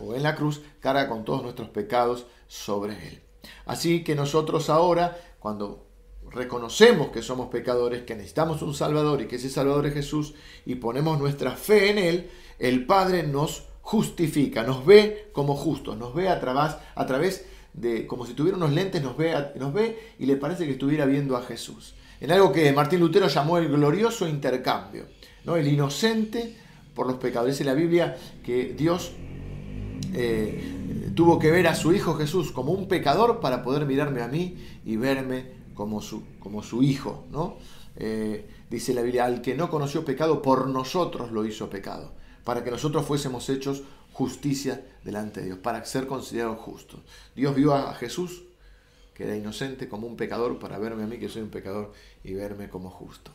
o 0.00 0.14
en 0.14 0.24
la 0.24 0.34
cruz, 0.34 0.62
carga 0.80 1.08
con 1.08 1.24
todos 1.24 1.42
nuestros 1.42 1.68
pecados 1.68 2.26
sobre 2.48 2.94
Él. 3.06 3.22
Así 3.66 4.02
que 4.02 4.14
nosotros 4.16 4.68
ahora, 4.68 5.16
cuando 5.38 5.86
reconocemos 6.30 7.08
que 7.08 7.22
somos 7.22 7.48
pecadores, 7.48 8.02
que 8.02 8.14
necesitamos 8.14 8.62
un 8.62 8.74
Salvador 8.74 9.20
y 9.20 9.26
que 9.26 9.36
ese 9.36 9.50
Salvador 9.50 9.86
es 9.86 9.94
Jesús, 9.94 10.34
y 10.66 10.76
ponemos 10.76 11.18
nuestra 11.18 11.52
fe 11.52 11.90
en 11.90 11.98
Él, 11.98 12.30
el 12.58 12.86
Padre 12.86 13.22
nos 13.22 13.68
justifica, 13.82 14.62
nos 14.62 14.86
ve 14.86 15.30
como 15.32 15.56
justos, 15.56 15.96
nos 15.98 16.14
ve 16.14 16.28
a 16.28 16.40
través, 16.40 16.76
a 16.94 17.06
través 17.06 17.46
de, 17.72 18.06
como 18.06 18.26
si 18.26 18.34
tuviera 18.34 18.56
unos 18.56 18.72
lentes, 18.72 19.02
nos 19.02 19.16
ve, 19.16 19.52
nos 19.56 19.72
ve 19.72 20.14
y 20.18 20.26
le 20.26 20.36
parece 20.36 20.64
que 20.66 20.72
estuviera 20.72 21.04
viendo 21.04 21.36
a 21.36 21.42
Jesús. 21.42 21.94
En 22.22 22.30
algo 22.30 22.52
que 22.52 22.72
Martín 22.72 23.00
Lutero 23.00 23.26
llamó 23.26 23.58
el 23.58 23.66
glorioso 23.68 24.28
intercambio, 24.28 25.06
¿no? 25.44 25.56
el 25.56 25.66
inocente 25.66 26.56
por 26.94 27.08
los 27.08 27.16
pecadores. 27.16 27.56
Dice 27.56 27.64
la 27.64 27.74
Biblia 27.74 28.16
que 28.44 28.74
Dios 28.78 29.10
eh, 30.14 31.10
tuvo 31.16 31.40
que 31.40 31.50
ver 31.50 31.66
a 31.66 31.74
su 31.74 31.92
Hijo 31.92 32.14
Jesús 32.14 32.52
como 32.52 32.70
un 32.70 32.86
pecador 32.86 33.40
para 33.40 33.64
poder 33.64 33.86
mirarme 33.86 34.22
a 34.22 34.28
mí 34.28 34.56
y 34.86 34.94
verme 34.94 35.46
como 35.74 36.00
su, 36.00 36.22
Hijo. 36.80 37.24
¿no? 37.32 37.56
Eh, 37.96 38.48
dice 38.70 38.94
la 38.94 39.02
Biblia, 39.02 39.24
al 39.24 39.42
que 39.42 39.56
no 39.56 39.68
conoció 39.68 40.04
pecado, 40.04 40.42
por 40.42 40.68
nosotros 40.68 41.32
lo 41.32 41.44
hizo 41.44 41.68
pecado, 41.70 42.12
para 42.44 42.62
que 42.62 42.70
nosotros 42.70 43.04
fuésemos 43.04 43.48
hechos 43.48 43.82
justicia 44.12 44.86
delante 45.02 45.40
de 45.40 45.46
Dios, 45.46 45.58
para 45.58 45.84
ser 45.84 46.06
considerados 46.06 46.60
justos. 46.60 47.00
Dios 47.34 47.52
vio 47.56 47.74
a 47.74 47.92
Jesús, 47.94 48.44
que 49.14 49.24
era 49.24 49.36
inocente, 49.36 49.88
como 49.88 50.06
un 50.06 50.16
pecador, 50.16 50.58
para 50.58 50.78
verme 50.78 51.04
a 51.04 51.06
mí, 51.06 51.18
que 51.18 51.28
soy 51.28 51.42
un 51.42 51.50
pecador, 51.50 51.92
y 52.24 52.34
verme 52.34 52.68
como 52.68 52.90
justo. 52.90 53.30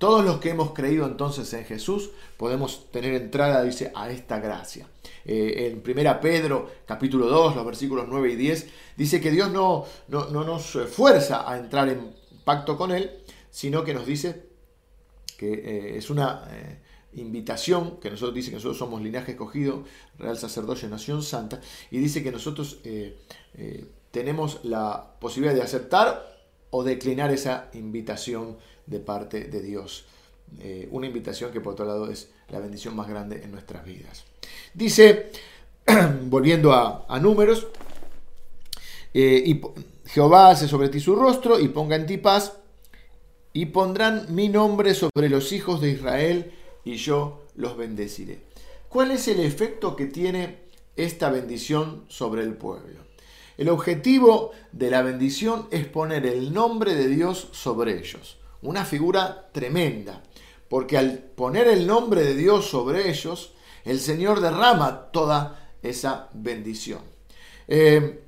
Todos 0.00 0.24
los 0.24 0.40
que 0.40 0.48
hemos 0.48 0.72
creído 0.72 1.04
entonces 1.04 1.52
en 1.52 1.66
Jesús 1.66 2.08
podemos 2.38 2.90
tener 2.90 3.12
entrada, 3.12 3.62
dice, 3.62 3.92
a 3.94 4.10
esta 4.10 4.40
gracia. 4.40 4.86
Eh, 5.26 5.70
en 5.70 5.82
1 5.86 6.20
Pedro 6.22 6.70
capítulo 6.86 7.26
2, 7.26 7.54
los 7.54 7.66
versículos 7.66 8.06
9 8.08 8.32
y 8.32 8.36
10, 8.36 8.66
dice 8.96 9.20
que 9.20 9.30
Dios 9.30 9.50
no, 9.50 9.84
no, 10.08 10.30
nos 10.30 10.78
fuerza 10.90 11.46
a 11.46 11.58
entrar 11.58 11.90
en 11.90 12.14
pacto 12.46 12.78
con 12.78 12.92
Él, 12.92 13.10
sino 13.50 13.84
que 13.84 13.92
nos 13.92 14.06
dice 14.06 14.48
que 15.36 15.52
eh, 15.52 15.98
es 15.98 16.08
una 16.08 16.48
eh, 16.50 16.78
invitación, 17.12 18.00
que 18.00 18.08
nosotros 18.08 18.34
dice 18.34 18.48
que 18.48 18.56
nosotros 18.56 18.78
somos 18.78 19.02
linaje 19.02 19.32
escogido, 19.32 19.84
real 20.18 20.38
sacerdocio, 20.38 20.88
nación 20.88 21.22
santa, 21.22 21.60
y 21.90 21.98
dice 21.98 22.22
que 22.22 22.32
nosotros 22.32 22.80
tenemos 24.10 24.60
la 24.64 25.14
posibilidad 25.20 25.54
de 25.54 25.62
aceptar 25.62 26.30
o 26.70 26.84
declinar 26.84 27.30
esa 27.32 27.68
invitación 27.74 28.56
de 28.86 29.00
parte 29.00 29.44
de 29.44 29.62
Dios. 29.62 30.06
Eh, 30.58 30.88
una 30.90 31.06
invitación 31.06 31.52
que 31.52 31.60
por 31.60 31.74
otro 31.74 31.84
lado 31.84 32.10
es 32.10 32.30
la 32.48 32.58
bendición 32.58 32.96
más 32.96 33.08
grande 33.08 33.42
en 33.42 33.52
nuestras 33.52 33.84
vidas. 33.84 34.24
Dice, 34.74 35.30
volviendo 36.22 36.72
a, 36.72 37.18
números, 37.20 37.68
eh, 39.14 39.42
y 39.46 39.60
Jehová 40.06 40.50
hace 40.50 40.68
sobre 40.68 40.88
ti 40.88 41.00
su 41.00 41.14
rostro 41.14 41.58
y 41.58 41.68
ponga 41.68 41.96
en 41.96 42.06
ti 42.06 42.16
paz, 42.16 42.56
y 43.52 43.66
pondrán 43.66 44.32
mi 44.34 44.48
nombre 44.48 44.94
sobre 44.94 45.28
los 45.28 45.52
hijos 45.52 45.80
de 45.80 45.90
Israel, 45.90 46.52
y 46.84 46.96
yo 46.96 47.42
los 47.56 47.76
bendeciré. 47.76 48.42
¿Cuál 48.88 49.12
es 49.12 49.28
el 49.28 49.40
efecto 49.40 49.94
que 49.94 50.06
tiene 50.06 50.58
esta 50.96 51.30
bendición 51.30 52.04
sobre 52.08 52.42
el 52.42 52.54
pueblo? 52.54 53.09
El 53.60 53.68
objetivo 53.68 54.52
de 54.72 54.90
la 54.90 55.02
bendición 55.02 55.68
es 55.70 55.84
poner 55.84 56.24
el 56.24 56.54
nombre 56.54 56.94
de 56.94 57.08
Dios 57.08 57.48
sobre 57.52 57.98
ellos. 57.98 58.38
Una 58.62 58.86
figura 58.86 59.50
tremenda, 59.52 60.22
porque 60.70 60.96
al 60.96 61.18
poner 61.18 61.68
el 61.68 61.86
nombre 61.86 62.22
de 62.22 62.34
Dios 62.34 62.70
sobre 62.70 63.10
ellos, 63.10 63.52
el 63.84 64.00
Señor 64.00 64.40
derrama 64.40 65.10
toda 65.12 65.74
esa 65.82 66.30
bendición. 66.32 67.00
Eh, 67.68 68.22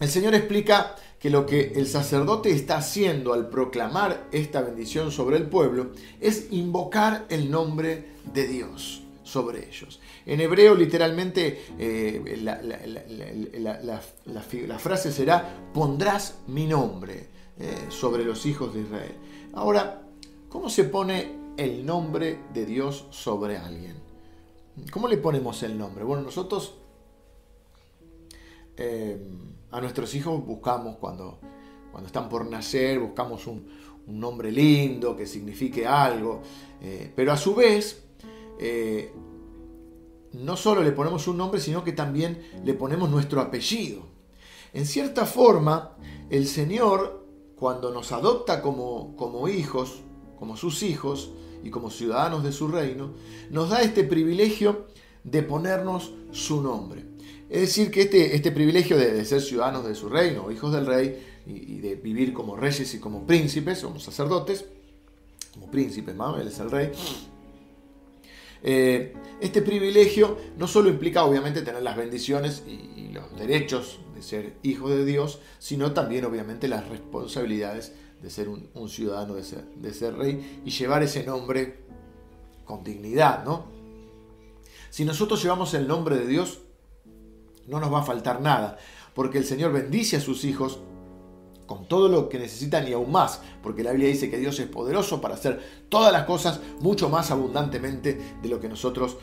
el 0.00 0.08
Señor 0.08 0.34
explica 0.34 0.96
que 1.18 1.28
lo 1.28 1.44
que 1.44 1.74
el 1.76 1.86
sacerdote 1.86 2.50
está 2.50 2.78
haciendo 2.78 3.34
al 3.34 3.50
proclamar 3.50 4.28
esta 4.32 4.62
bendición 4.62 5.12
sobre 5.12 5.36
el 5.36 5.44
pueblo 5.44 5.90
es 6.22 6.46
invocar 6.52 7.26
el 7.28 7.50
nombre 7.50 8.12
de 8.32 8.46
Dios 8.46 9.03
sobre 9.34 9.66
ellos. 9.66 10.00
En 10.24 10.40
hebreo 10.40 10.76
literalmente 10.76 11.66
eh, 11.76 12.38
la, 12.38 14.78
frase 14.78 15.10
será, 15.10 15.70
pondrás 15.74 16.38
mi 16.46 16.66
nombre 16.66 17.26
eh, 17.58 17.86
sobre 17.88 18.24
los 18.24 18.46
hijos 18.46 18.72
de 18.72 18.82
Israel. 18.82 19.16
Ahora, 19.54 20.06
¿cómo 20.48 20.70
se 20.70 20.84
pone 20.84 21.32
el 21.56 21.84
nombre 21.84 22.38
de 22.54 22.64
Dios 22.64 23.06
sobre 23.10 23.56
alguien? 23.56 23.96
¿Cómo 24.92 25.08
le 25.08 25.16
ponemos 25.16 25.64
el 25.64 25.76
nombre? 25.76 26.04
Bueno, 26.04 26.22
nosotros 26.22 26.76
eh, 28.76 29.18
a 29.72 29.80
nuestros 29.80 30.14
hijos 30.14 30.46
buscamos 30.46 30.96
cuando, 30.98 31.40
cuando 31.90 32.06
están 32.06 32.28
por 32.28 32.48
nacer, 32.48 33.00
buscamos 33.00 33.48
un, 33.48 33.82
nombre 34.06 34.52
lindo 34.52 35.16
que 35.16 35.26
signifique 35.26 35.86
algo, 35.86 36.42
pero 37.16 37.32
a 37.32 37.38
su 37.38 37.54
vez 37.54 38.03
no 40.32 40.56
solo 40.56 40.82
le 40.82 40.92
ponemos 40.92 41.28
un 41.28 41.36
nombre, 41.36 41.60
sino 41.60 41.84
que 41.84 41.92
también 41.92 42.42
le 42.64 42.74
ponemos 42.74 43.10
nuestro 43.10 43.40
apellido. 43.40 44.02
En 44.72 44.86
cierta 44.86 45.24
forma, 45.24 45.96
el 46.30 46.46
Señor, 46.46 47.24
cuando 47.56 47.92
nos 47.92 48.10
adopta 48.10 48.60
como, 48.60 49.14
como 49.16 49.48
hijos, 49.48 50.02
como 50.38 50.56
sus 50.56 50.82
hijos 50.82 51.30
y 51.62 51.70
como 51.70 51.90
ciudadanos 51.90 52.42
de 52.42 52.52
su 52.52 52.68
reino, 52.68 53.12
nos 53.50 53.70
da 53.70 53.82
este 53.82 54.02
privilegio 54.02 54.86
de 55.22 55.42
ponernos 55.42 56.12
su 56.32 56.60
nombre. 56.60 57.04
Es 57.48 57.60
decir, 57.60 57.90
que 57.90 58.02
este, 58.02 58.34
este 58.34 58.50
privilegio 58.50 58.96
de, 58.98 59.24
ser 59.24 59.40
ciudadanos 59.40 59.86
de 59.86 59.94
su 59.94 60.08
reino, 60.08 60.50
hijos 60.50 60.72
del 60.72 60.86
rey, 60.86 61.22
y, 61.46 61.78
de 61.78 61.94
vivir 61.94 62.32
como 62.32 62.56
reyes 62.56 62.92
y 62.94 62.98
como 62.98 63.26
príncipes, 63.26 63.82
como 63.82 64.00
sacerdotes, 64.00 64.64
como 65.52 65.70
príncipes, 65.70 66.16
él 66.40 66.48
es 66.48 66.58
el 66.58 66.70
rey, 66.70 66.90
eh, 68.66 69.12
este 69.40 69.60
privilegio 69.60 70.38
no 70.56 70.66
solo 70.66 70.88
implica 70.88 71.24
obviamente 71.24 71.60
tener 71.60 71.82
las 71.82 71.96
bendiciones 71.96 72.64
y, 72.66 72.92
los 73.14 73.36
derechos 73.38 74.00
de 74.12 74.22
ser 74.22 74.54
hijo 74.64 74.90
de 74.90 75.04
Dios, 75.04 75.38
sino 75.60 75.92
también 75.92 76.24
obviamente 76.24 76.66
las 76.66 76.88
responsabilidades 76.88 77.92
de 78.20 78.28
ser 78.28 78.48
un, 78.48 78.88
ciudadano, 78.88 79.34
de 79.34 79.44
ser, 79.44 79.64
de 79.64 79.94
ser, 79.94 80.16
rey 80.16 80.62
y 80.64 80.70
llevar 80.70 81.04
ese 81.04 81.22
nombre 81.24 81.84
con 82.64 82.82
dignidad, 82.82 83.44
¿no? 83.44 83.66
Si 84.90 85.04
nosotros 85.04 85.40
llevamos 85.40 85.74
el 85.74 85.86
nombre 85.86 86.16
de 86.16 86.26
Dios, 86.26 86.58
no 87.68 87.78
nos 87.78 87.92
va 87.92 88.00
a 88.00 88.04
faltar 88.04 88.40
nada, 88.40 88.78
porque 89.14 89.38
el 89.38 89.44
Señor 89.44 89.72
bendice 89.72 90.16
a 90.16 90.20
sus 90.20 90.44
hijos 90.44 90.80
con 91.66 91.86
todo 91.86 92.08
lo 92.08 92.28
que 92.28 92.38
necesitan 92.38 92.86
y 92.88 92.92
aún 92.92 93.10
más, 93.10 93.40
porque 93.62 93.82
la 93.82 93.92
Biblia 93.92 94.08
dice 94.08 94.30
que 94.30 94.38
Dios 94.38 94.58
es 94.60 94.66
poderoso 94.66 95.20
para 95.20 95.34
hacer 95.34 95.60
todas 95.88 96.12
las 96.12 96.24
cosas 96.24 96.60
mucho 96.80 97.08
más 97.08 97.30
abundantemente 97.30 98.18
de 98.42 98.48
lo 98.48 98.60
que 98.60 98.68
nosotros 98.68 99.16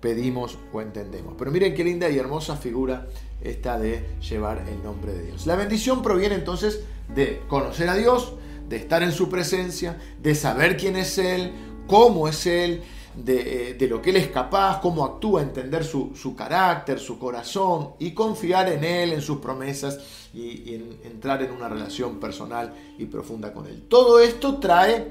pedimos 0.00 0.58
o 0.72 0.80
entendemos. 0.80 1.34
Pero 1.36 1.50
miren 1.50 1.74
qué 1.74 1.84
linda 1.84 2.08
y 2.08 2.18
hermosa 2.18 2.56
figura 2.56 3.08
esta 3.40 3.78
de 3.78 4.04
llevar 4.20 4.64
el 4.68 4.82
nombre 4.82 5.12
de 5.12 5.22
Dios. 5.24 5.46
La 5.46 5.56
bendición 5.56 6.02
proviene 6.02 6.36
entonces 6.36 6.80
de 7.14 7.42
conocer 7.48 7.88
a 7.88 7.96
Dios, 7.96 8.34
de 8.68 8.76
estar 8.76 9.02
en 9.02 9.12
su 9.12 9.28
presencia, 9.28 9.98
de 10.20 10.34
saber 10.34 10.76
quién 10.76 10.96
es 10.96 11.18
Él, 11.18 11.52
cómo 11.86 12.28
es 12.28 12.46
Él, 12.46 12.82
de, 13.24 13.76
eh, 13.78 13.88
lo 13.88 14.00
que 14.00 14.10
Él 14.10 14.16
es 14.16 14.28
capaz, 14.28 14.80
cómo 14.80 15.04
actúa, 15.04 15.42
entender 15.42 15.84
su, 15.84 16.34
carácter, 16.36 16.98
su 16.98 17.18
corazón 17.18 17.90
y 17.98 18.12
confiar 18.12 18.70
en 18.72 18.84
Él, 18.84 19.12
en 19.12 19.22
sus 19.22 19.38
promesas 19.38 19.98
y, 20.32 20.74
entrar 21.04 21.42
en 21.42 21.50
una 21.50 21.68
relación 21.68 22.20
personal 22.20 22.72
y 22.96 23.06
profunda 23.06 23.52
con 23.52 23.66
Él. 23.66 23.86
Todo 23.88 24.20
esto 24.20 24.58
trae 24.58 25.08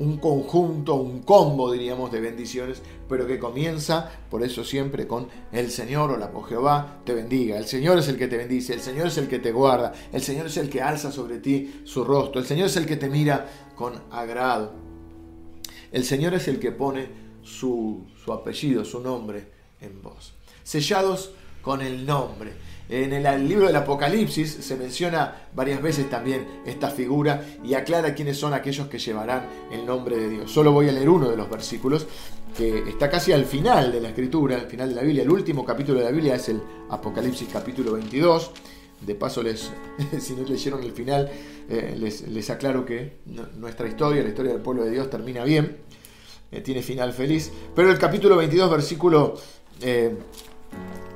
un 0.00 0.16
conjunto, 0.16 0.94
un 0.94 1.22
combo, 1.22 1.70
diríamos, 1.70 2.10
de 2.10 2.20
bendiciones, 2.20 2.80
pero 3.08 3.26
que 3.26 3.38
comienza, 3.38 4.10
por 4.30 4.42
eso 4.42 4.64
siempre, 4.64 5.06
con 5.06 5.28
el 5.52 5.70
Señor 5.70 6.10
o 6.10 6.16
la 6.16 6.30
por 6.30 6.48
Jehová 6.48 7.00
te 7.04 7.14
bendiga. 7.14 7.58
El 7.58 7.66
Señor 7.66 7.98
es 7.98 8.08
el 8.08 8.16
que 8.16 8.28
te 8.28 8.38
bendice, 8.38 8.72
el 8.72 8.80
Señor 8.80 9.08
es 9.08 9.18
el 9.18 9.28
que 9.28 9.38
te 9.38 9.52
guarda, 9.52 9.92
el 10.12 10.22
Señor 10.22 10.46
es 10.46 10.56
el 10.56 10.70
que 10.70 10.80
alza 10.80 11.12
sobre 11.12 11.38
ti 11.38 11.82
su 11.84 12.04
rostro, 12.04 12.40
el 12.40 12.46
Señor 12.46 12.66
es 12.66 12.76
el 12.76 12.86
que 12.86 12.96
te 12.96 13.10
mira 13.10 13.46
con 13.74 13.94
agrado. 14.10 14.72
El 15.92 16.04
Señor 16.04 16.34
es 16.34 16.48
el 16.48 16.60
que 16.60 16.72
pone 16.72 17.29
su, 17.42 18.06
apellido, 18.32 18.84
su 18.84 19.00
nombre 19.00 19.46
en 19.80 20.02
vos. 20.02 20.34
Sellados 20.62 21.32
con 21.62 21.82
el 21.82 22.06
nombre. 22.06 22.52
En 22.88 23.12
el 23.12 23.48
libro 23.48 23.68
del 23.68 23.76
Apocalipsis 23.76 24.50
se 24.50 24.76
menciona 24.76 25.48
varias 25.54 25.80
veces 25.80 26.10
también 26.10 26.44
esta 26.66 26.90
figura 26.90 27.44
y 27.62 27.74
aclara 27.74 28.14
quiénes 28.14 28.36
son 28.36 28.52
aquellos 28.52 28.88
que 28.88 28.98
llevarán 28.98 29.46
el 29.70 29.86
nombre 29.86 30.16
de 30.16 30.28
Dios. 30.28 30.50
Solo 30.50 30.72
voy 30.72 30.88
a 30.88 30.92
leer 30.92 31.08
uno 31.08 31.30
de 31.30 31.36
los 31.36 31.48
versículos 31.48 32.06
que 32.56 32.88
está 32.88 33.08
casi 33.08 33.32
al 33.32 33.44
final 33.44 33.92
de 33.92 34.00
la 34.00 34.08
escritura, 34.08 34.56
al 34.56 34.66
final 34.66 34.88
de 34.88 34.94
la 34.96 35.02
Biblia. 35.02 35.22
El 35.22 35.30
último 35.30 35.64
capítulo 35.64 36.00
de 36.00 36.06
la 36.06 36.10
Biblia 36.10 36.34
es 36.34 36.48
el 36.48 36.60
Apocalipsis 36.88 37.48
capítulo 37.52 37.92
22. 37.92 38.50
De 39.00 39.14
paso, 39.14 39.42
les, 39.42 39.70
si 40.18 40.34
no 40.34 40.42
leyeron 40.42 40.82
el 40.82 40.92
final, 40.92 41.30
eh, 41.68 41.96
les, 41.96 42.50
aclaro 42.50 42.84
que 42.84 43.18
nuestra 43.56 43.86
historia, 43.86 44.22
la 44.22 44.28
historia 44.28 44.52
del 44.52 44.60
pueblo 44.60 44.84
de 44.84 44.90
Dios, 44.90 45.08
termina 45.08 45.44
bien, 45.44 45.78
eh, 46.52 46.60
tiene 46.60 46.82
final 46.82 47.12
feliz. 47.12 47.52
Pero 47.74 47.90
el 47.90 47.98
capítulo 47.98 48.36
22, 48.36 48.70
versículo 48.70 49.34
eh, 49.80 50.16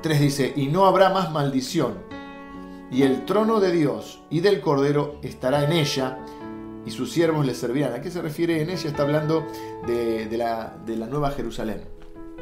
3 0.02 0.20
dice, 0.20 0.52
y 0.56 0.66
no 0.66 0.86
habrá 0.86 1.10
más 1.10 1.32
maldición, 1.32 1.94
y 2.90 3.02
el 3.02 3.24
trono 3.24 3.60
de 3.60 3.72
Dios 3.72 4.20
y 4.30 4.40
del 4.40 4.60
Cordero 4.60 5.18
estará 5.22 5.64
en 5.64 5.72
ella, 5.72 6.18
y 6.86 6.90
sus 6.90 7.10
siervos 7.12 7.46
le 7.46 7.54
servirán. 7.54 7.94
¿A 7.94 8.00
qué 8.00 8.10
se 8.10 8.20
refiere 8.20 8.60
en 8.60 8.70
ella? 8.70 8.88
Está 8.88 9.02
hablando 9.02 9.46
de, 9.86 10.28
la, 10.36 10.76
de 10.84 10.96
la, 10.96 11.06
Nueva 11.06 11.30
Jerusalén, 11.30 11.82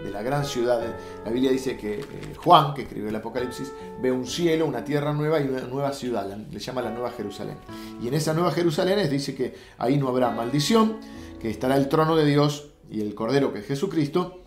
de 0.03 0.11
la 0.11 0.23
gran 0.23 0.45
ciudad. 0.45 0.83
La 1.25 1.31
Biblia 1.31 1.53
dice 1.53 1.77
que 1.77 2.01
eh, 2.01 2.35
Juan, 2.37 2.75
que 2.75 2.83
escribió 2.83 3.09
el 3.09 3.17
Apocalipsis, 3.17 3.73
ve 4.01 4.11
un 4.11 4.27
cielo, 4.27 4.67
una 4.67 4.85
tierra 4.85 5.13
nueva 5.13 5.41
y 5.41 5.45
una 5.45 5.61
nueva 5.61 5.93
ciudad, 5.93 6.27
le 6.37 6.59
llama 6.59 6.83
la 6.83 6.91
Nueva 6.91 7.13
Jerusalén. 7.13 7.57
Y 8.03 8.09
en 8.09 8.15
esa 8.15 8.35
Nueva 8.35 8.51
Jerusalén 8.51 9.09
dice 9.09 9.35
que 9.35 9.55
ahí 9.79 9.97
no 9.97 10.09
habrá 10.09 10.31
maldición, 10.33 10.99
que 11.41 11.49
estará 11.49 11.77
el 11.77 11.89
trono 11.89 12.17
de 12.17 12.27
Dios 12.27 12.72
y 12.93 13.01
el 13.01 13.15
Cordero, 13.15 13.53
que 13.53 13.61
es 13.61 13.67
Jesucristo, 13.67 14.43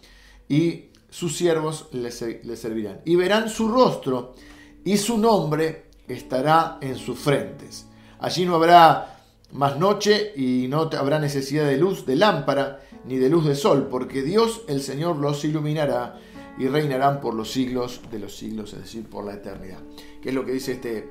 y 0.48 0.86
sus 1.10 1.36
siervos 1.36 1.88
le, 1.92 2.12
servirán. 2.12 3.02
Y 3.04 3.16
verán 3.16 3.50
su 3.50 3.68
rostro 3.68 4.36
y 4.84 4.98
su 4.98 5.18
nombre 5.18 5.86
estará 6.08 6.78
en 6.82 6.96
sus 6.96 7.18
frentes. 7.18 7.88
Allí 8.20 8.46
no 8.46 8.56
habrá 8.56 9.24
más 9.54 9.80
noche 9.80 10.34
y 10.36 10.68
no 10.68 10.90
habrá 10.98 11.20
necesidad 11.20 11.66
de 11.66 11.78
luz 11.78 12.06
de 12.06 12.16
lámpara 12.16 12.82
ni 13.06 13.18
de 13.18 13.30
luz 13.30 13.46
de 13.46 13.56
sol, 13.56 13.88
porque 13.90 14.22
Dios 14.22 14.62
el 14.68 14.82
Señor 14.82 15.18
los 15.18 15.44
iluminará 15.44 16.20
y 16.60 16.68
reinarán 16.68 17.22
por 17.22 17.34
los 17.34 17.52
siglos 17.52 18.02
de 18.12 18.20
los 18.20 18.36
siglos, 18.36 18.74
es 18.74 18.82
decir, 18.82 19.06
por 19.10 19.26
la 19.26 19.34
eternidad. 19.34 19.80
¿Qué 20.22 20.30
es 20.30 20.36
lo 20.36 20.46
que 20.46 20.52
dice 20.52 20.74
este 20.74 21.10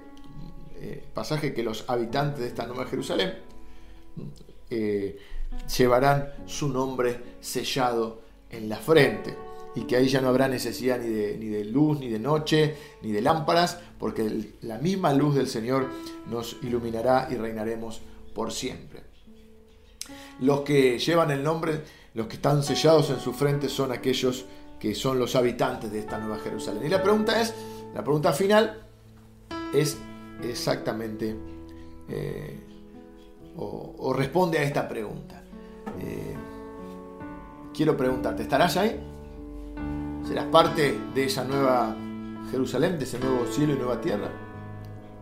eh, 0.77 1.05
pasaje? 1.13 1.53
Que 1.53 1.63
los 1.63 1.85
habitantes 1.89 2.41
de 2.41 2.47
esta 2.47 2.67
Nueva 2.67 2.87
Jerusalén 2.87 3.35
eh, 4.71 5.19
llevarán 5.77 6.33
su 6.47 6.69
nombre 6.69 7.37
sellado 7.41 8.23
en 8.51 8.69
la 8.69 8.77
frente 8.77 9.37
y 9.75 9.83
que 9.83 9.97
ahí 9.97 10.09
ya 10.09 10.21
no 10.21 10.29
habrá 10.29 10.49
necesidad 10.49 11.01
ni 11.01 11.09
de, 11.09 11.37
ni 11.37 11.49
de 11.49 11.65
luz, 11.65 11.99
ni 11.99 12.09
de 12.09 12.19
noche, 12.19 12.77
ni 13.03 13.11
de 13.11 13.21
lámparas, 13.21 13.79
porque 13.99 14.53
la 14.63 14.79
misma 14.79 15.13
luz 15.13 15.35
del 15.35 15.49
Señor 15.49 15.89
nos 16.31 16.57
iluminará 16.63 17.29
y 17.31 17.35
reinaremos 17.35 18.01
por 18.35 18.53
siempre. 18.53 19.03
Los 20.41 20.61
que 20.61 20.99
llevan 20.99 21.31
el 21.31 21.43
nombre, 21.43 21.83
los 22.15 22.27
que 22.27 22.37
están 22.37 22.63
sellados 22.63 23.11
en 23.11 23.21
su 23.21 23.33
frente 23.33 23.69
son 23.69 23.93
aquellos 23.93 24.45
que 24.79 24.95
son 24.95 25.19
los 25.19 25.37
habitantes 25.37 25.91
de 25.91 26.01
esta 26.01 26.19
nueva 26.19 26.39
Jerusalén. 26.39 26.85
Y 26.85 26.89
la 26.89 27.03
pregunta 27.03 27.41
es, 27.41 27.55
la 27.95 28.03
pregunta 28.03 28.33
final 28.33 28.87
es 29.73 29.97
exactamente, 30.43 31.37
eh, 32.09 32.61
o, 33.57 34.13
responde 34.13 34.59
a 34.59 34.63
esta 34.63 34.89
pregunta. 34.89 35.44
Eh, 36.01 36.35
quiero 37.75 37.97
preguntarte, 37.97 38.43
¿estarás 38.43 38.77
ahí? 38.77 39.01
¿Serás 40.27 40.47
parte 40.47 40.99
de 41.15 41.25
esa 41.25 41.45
nueva 41.45 41.95
Jerusalén, 42.51 42.99
de 42.99 43.05
ese 43.05 43.19
nuevo 43.19 43.47
cielo 43.47 43.75
y 43.75 43.77
nueva 43.77 44.01
tierra? 44.01 44.29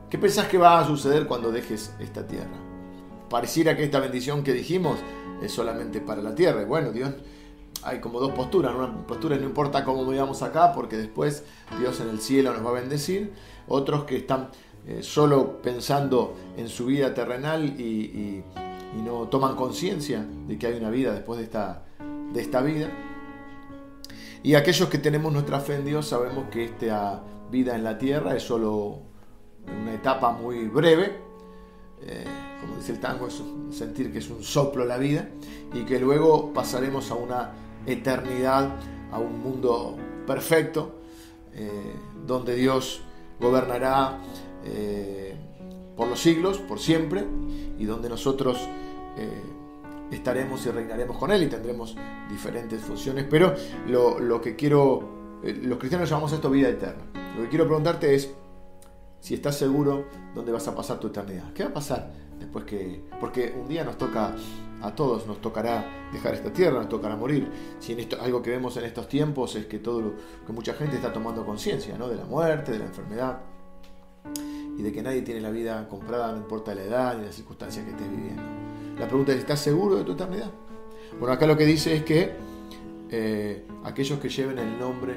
¿Qué 0.08 0.18
pensás 0.18 0.46
que 0.46 0.58
va 0.58 0.78
a 0.78 0.86
suceder 0.86 1.26
cuando 1.26 1.50
dejes 1.50 1.94
esta 1.98 2.26
tierra? 2.26 2.56
Pareciera 3.28 3.76
que 3.76 3.84
esta 3.84 3.98
bendición 3.98 4.44
que 4.44 4.52
dijimos 4.52 4.98
es 5.42 5.52
solamente 5.52 6.00
para 6.00 6.22
la 6.22 6.34
tierra. 6.34 6.64
bueno, 6.64 6.92
Dios, 6.92 7.12
hay 7.82 8.00
como 8.00 8.20
dos 8.20 8.32
posturas. 8.32 8.74
Una 8.74 9.06
postura 9.06 9.36
no 9.36 9.44
importa 9.44 9.84
cómo 9.84 10.06
vivamos 10.06 10.42
acá, 10.42 10.72
porque 10.72 10.96
después 10.96 11.44
Dios 11.78 12.00
en 12.00 12.10
el 12.10 12.20
cielo 12.20 12.52
nos 12.52 12.64
va 12.64 12.70
a 12.70 12.80
bendecir. 12.80 13.32
Otros 13.66 14.04
que 14.04 14.16
están 14.16 14.50
eh, 14.86 15.02
solo 15.02 15.62
pensando 15.62 16.34
en 16.56 16.68
su 16.68 16.86
vida 16.86 17.14
terrenal 17.14 17.64
y, 17.64 18.42
no 19.00 19.28
toman 19.28 19.56
conciencia 19.56 20.26
de 20.46 20.58
que 20.58 20.66
hay 20.66 20.76
una 20.76 20.90
vida 20.90 21.12
después 21.14 21.38
de 21.38 21.44
esta, 21.44 21.84
de 22.32 22.40
esta 22.40 22.60
vida. 22.60 22.90
Y 24.42 24.54
aquellos 24.54 24.88
que 24.88 24.98
tenemos 24.98 25.32
nuestra 25.32 25.60
fe 25.60 25.76
en 25.76 25.84
Dios 25.84 26.08
sabemos 26.08 26.46
que 26.50 26.64
esta 26.64 27.22
vida 27.50 27.76
en 27.76 27.84
la 27.84 27.96
tierra 27.96 28.36
es 28.36 28.42
solo 28.42 28.98
una 29.66 29.94
etapa 29.94 30.32
muy 30.32 30.66
breve, 30.66 31.16
eh, 32.02 32.24
como 32.60 32.76
dice 32.76 32.92
el 32.92 33.00
tango, 33.00 33.28
es 33.28 33.42
sentir 33.70 34.12
que 34.12 34.18
es 34.18 34.28
un 34.30 34.42
soplo 34.42 34.84
la 34.84 34.98
vida, 34.98 35.28
y 35.72 35.84
que 35.84 36.00
luego 36.00 36.52
pasaremos 36.52 37.10
a 37.10 37.14
una 37.14 37.52
eternidad, 37.86 38.70
a 39.12 39.18
un 39.18 39.40
mundo 39.40 39.96
perfecto, 40.26 40.96
eh, 41.54 41.94
donde 42.26 42.56
Dios 42.56 43.02
gobernará 43.40 44.18
eh, 44.64 45.36
por 45.96 46.08
los 46.08 46.20
siglos, 46.20 46.58
por 46.58 46.80
siempre, 46.80 47.24
y 47.78 47.84
donde 47.84 48.08
nosotros 48.08 48.58
estaremos 50.14 50.64
y 50.66 50.70
reinaremos 50.70 51.16
con 51.16 51.30
Él 51.30 51.42
y 51.42 51.46
tendremos 51.46 51.96
diferentes 52.28 52.80
funciones, 52.82 53.26
pero 53.28 53.54
lo, 53.88 54.40
que 54.40 54.56
quiero, 54.56 55.38
eh, 55.42 55.58
los 55.62 55.78
cristianos 55.78 56.08
llamamos 56.08 56.32
esto 56.32 56.50
vida 56.50 56.68
eterna. 56.68 57.02
Lo 57.36 57.42
que 57.42 57.48
quiero 57.48 57.66
preguntarte 57.66 58.14
es 58.14 58.32
si 59.20 59.34
estás 59.34 59.56
seguro 59.56 60.06
dónde 60.34 60.52
vas 60.52 60.66
a 60.68 60.74
pasar 60.74 60.98
tu 60.98 61.08
eternidad. 61.08 61.52
¿Qué 61.52 61.64
va 61.64 61.70
a 61.70 61.74
pasar 61.74 62.12
después 62.38 62.64
que... 62.64 63.02
Porque 63.20 63.54
un 63.58 63.68
día 63.68 63.84
nos 63.84 63.96
toca, 63.96 64.34
a 64.82 64.94
todos 64.94 65.26
nos 65.26 65.40
tocará 65.40 66.10
dejar 66.12 66.34
esta 66.34 66.52
tierra, 66.52 66.78
nos 66.78 66.88
tocará 66.88 67.16
morir. 67.16 67.50
Si 67.78 67.92
en 67.92 68.00
esto, 68.00 68.20
algo 68.20 68.42
que 68.42 68.50
vemos 68.50 68.76
en 68.76 68.84
estos 68.84 69.08
tiempos 69.08 69.54
es 69.56 69.66
que, 69.66 69.78
todo 69.78 70.14
que 70.46 70.52
mucha 70.52 70.74
gente 70.74 70.96
está 70.96 71.12
tomando 71.12 71.46
conciencia 71.46 71.96
¿no? 71.96 72.08
de 72.08 72.16
la 72.16 72.24
muerte, 72.24 72.72
de 72.72 72.80
la 72.80 72.86
enfermedad 72.86 73.40
y 74.76 74.82
de 74.82 74.92
que 74.92 75.02
nadie 75.02 75.22
tiene 75.22 75.40
la 75.40 75.50
vida 75.50 75.86
comprada, 75.88 76.32
no 76.32 76.38
importa 76.38 76.74
la 76.74 76.82
edad 76.82 77.16
ni 77.16 77.26
las 77.26 77.34
circunstancias 77.34 77.84
que 77.84 77.92
estés 77.92 78.10
viviendo. 78.10 78.61
La 78.98 79.06
pregunta 79.08 79.32
es, 79.32 79.38
¿estás 79.38 79.60
seguro 79.60 79.96
de 79.96 80.04
tu 80.04 80.12
eternidad? 80.12 80.50
Bueno, 81.18 81.32
acá 81.34 81.46
lo 81.46 81.56
que 81.56 81.64
dice 81.64 81.94
es 81.94 82.04
que 82.04 82.32
eh, 83.10 83.64
aquellos 83.84 84.18
que 84.18 84.28
lleven 84.28 84.58
el 84.58 84.78
nombre 84.78 85.14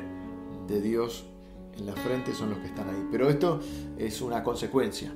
de 0.68 0.82
Dios 0.82 1.26
en 1.78 1.86
la 1.86 1.94
frente 1.94 2.34
son 2.34 2.50
los 2.50 2.60
que 2.60 2.68
están 2.68 2.90
ahí. 2.90 3.08
Pero 3.12 3.30
esto 3.30 3.60
es 3.98 4.22
una 4.22 4.44
consecuencia, 4.44 5.14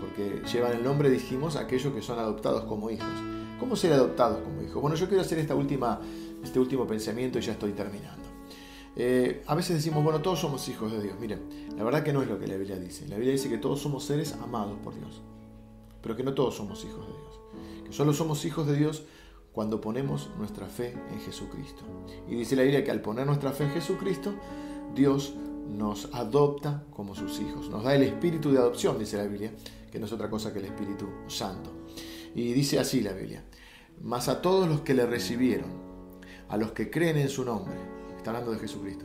porque 0.00 0.42
llevan 0.52 0.72
el 0.72 0.82
nombre, 0.82 1.10
dijimos, 1.10 1.56
aquellos 1.56 1.92
que 1.92 2.02
son 2.02 2.18
adoptados 2.18 2.64
como 2.64 2.90
hijos. 2.90 3.08
¿Cómo 3.58 3.76
ser 3.76 3.92
adoptados 3.92 4.40
como 4.40 4.62
hijos? 4.62 4.82
Bueno, 4.82 4.96
yo 4.96 5.06
quiero 5.06 5.22
hacer 5.22 5.38
esta 5.38 5.54
última, 5.54 6.00
este 6.42 6.58
último 6.58 6.86
pensamiento 6.86 7.38
y 7.38 7.42
ya 7.42 7.52
estoy 7.52 7.72
terminando. 7.72 8.22
Eh, 8.96 9.42
a 9.46 9.54
veces 9.54 9.76
decimos, 9.76 10.02
bueno, 10.02 10.20
todos 10.20 10.40
somos 10.40 10.68
hijos 10.68 10.92
de 10.92 11.00
Dios. 11.00 11.14
Miren, 11.20 11.40
la 11.76 11.84
verdad 11.84 12.02
que 12.02 12.12
no 12.12 12.22
es 12.22 12.28
lo 12.28 12.38
que 12.38 12.46
la 12.46 12.56
Biblia 12.56 12.78
dice. 12.78 13.06
La 13.08 13.16
Biblia 13.16 13.32
dice 13.32 13.48
que 13.48 13.58
todos 13.58 13.80
somos 13.80 14.04
seres 14.04 14.34
amados 14.42 14.76
por 14.82 14.94
Dios, 14.94 15.22
pero 16.02 16.16
que 16.16 16.22
no 16.22 16.34
todos 16.34 16.56
somos 16.56 16.84
hijos 16.84 17.06
de 17.06 17.12
Dios. 17.12 17.94
Solo 17.94 18.12
somos 18.12 18.44
hijos 18.44 18.66
de 18.66 18.76
Dios 18.76 19.04
cuando 19.52 19.80
ponemos 19.80 20.30
nuestra 20.38 20.66
fe 20.66 20.94
en 21.10 21.20
Jesucristo. 21.20 21.82
Y 22.28 22.34
dice 22.34 22.56
la 22.56 22.62
Biblia 22.62 22.84
que 22.84 22.90
al 22.90 23.02
poner 23.02 23.26
nuestra 23.26 23.52
fe 23.52 23.64
en 23.64 23.70
Jesucristo, 23.70 24.34
Dios 24.94 25.34
nos 25.68 26.08
adopta 26.12 26.84
como 26.90 27.14
sus 27.14 27.40
hijos. 27.40 27.68
Nos 27.68 27.84
da 27.84 27.94
el 27.94 28.02
espíritu 28.02 28.50
de 28.50 28.58
adopción, 28.58 28.98
dice 28.98 29.16
la 29.16 29.24
Biblia, 29.24 29.52
que 29.90 29.98
no 29.98 30.06
es 30.06 30.12
otra 30.12 30.30
cosa 30.30 30.52
que 30.52 30.58
el 30.58 30.64
Espíritu 30.66 31.06
Santo. 31.28 31.70
Y 32.34 32.52
dice 32.52 32.78
así 32.78 33.02
la 33.02 33.12
Biblia, 33.12 33.44
mas 34.00 34.28
a 34.28 34.40
todos 34.40 34.66
los 34.66 34.80
que 34.80 34.94
le 34.94 35.06
recibieron, 35.06 35.70
a 36.48 36.56
los 36.56 36.72
que 36.72 36.90
creen 36.90 37.18
en 37.18 37.28
su 37.28 37.44
nombre, 37.44 37.74
está 38.16 38.30
hablando 38.30 38.52
de 38.52 38.58
Jesucristo, 38.58 39.04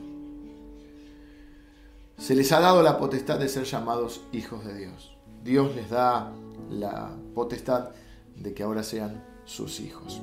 se 2.18 2.36
les 2.36 2.52
ha 2.52 2.60
dado 2.60 2.82
la 2.82 2.98
potestad 2.98 3.38
de 3.38 3.50
ser 3.50 3.66
llamados 3.66 4.22
hijos 4.32 4.66
de 4.66 4.78
Dios. 4.78 5.17
Dios 5.48 5.74
les 5.76 5.90
da 5.90 6.34
la 6.70 7.10
potestad 7.34 7.92
de 8.36 8.54
que 8.54 8.64
ahora 8.64 8.84
sean 8.84 9.24
sus 9.46 9.80
hijos. 9.80 10.22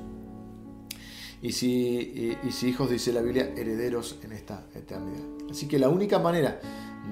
Y 1.40 1.52
si, 1.52 2.36
hijos, 2.62 2.90
dice 2.90 3.10
la 3.10 3.22
Biblia, 3.22 3.52
herederos 3.56 4.18
en 4.22 4.32
esta 4.32 4.66
eternidad. 4.74 5.24
Así 5.50 5.66
que 5.66 5.78
la 5.78 5.88
única 5.88 6.18
manera 6.18 6.60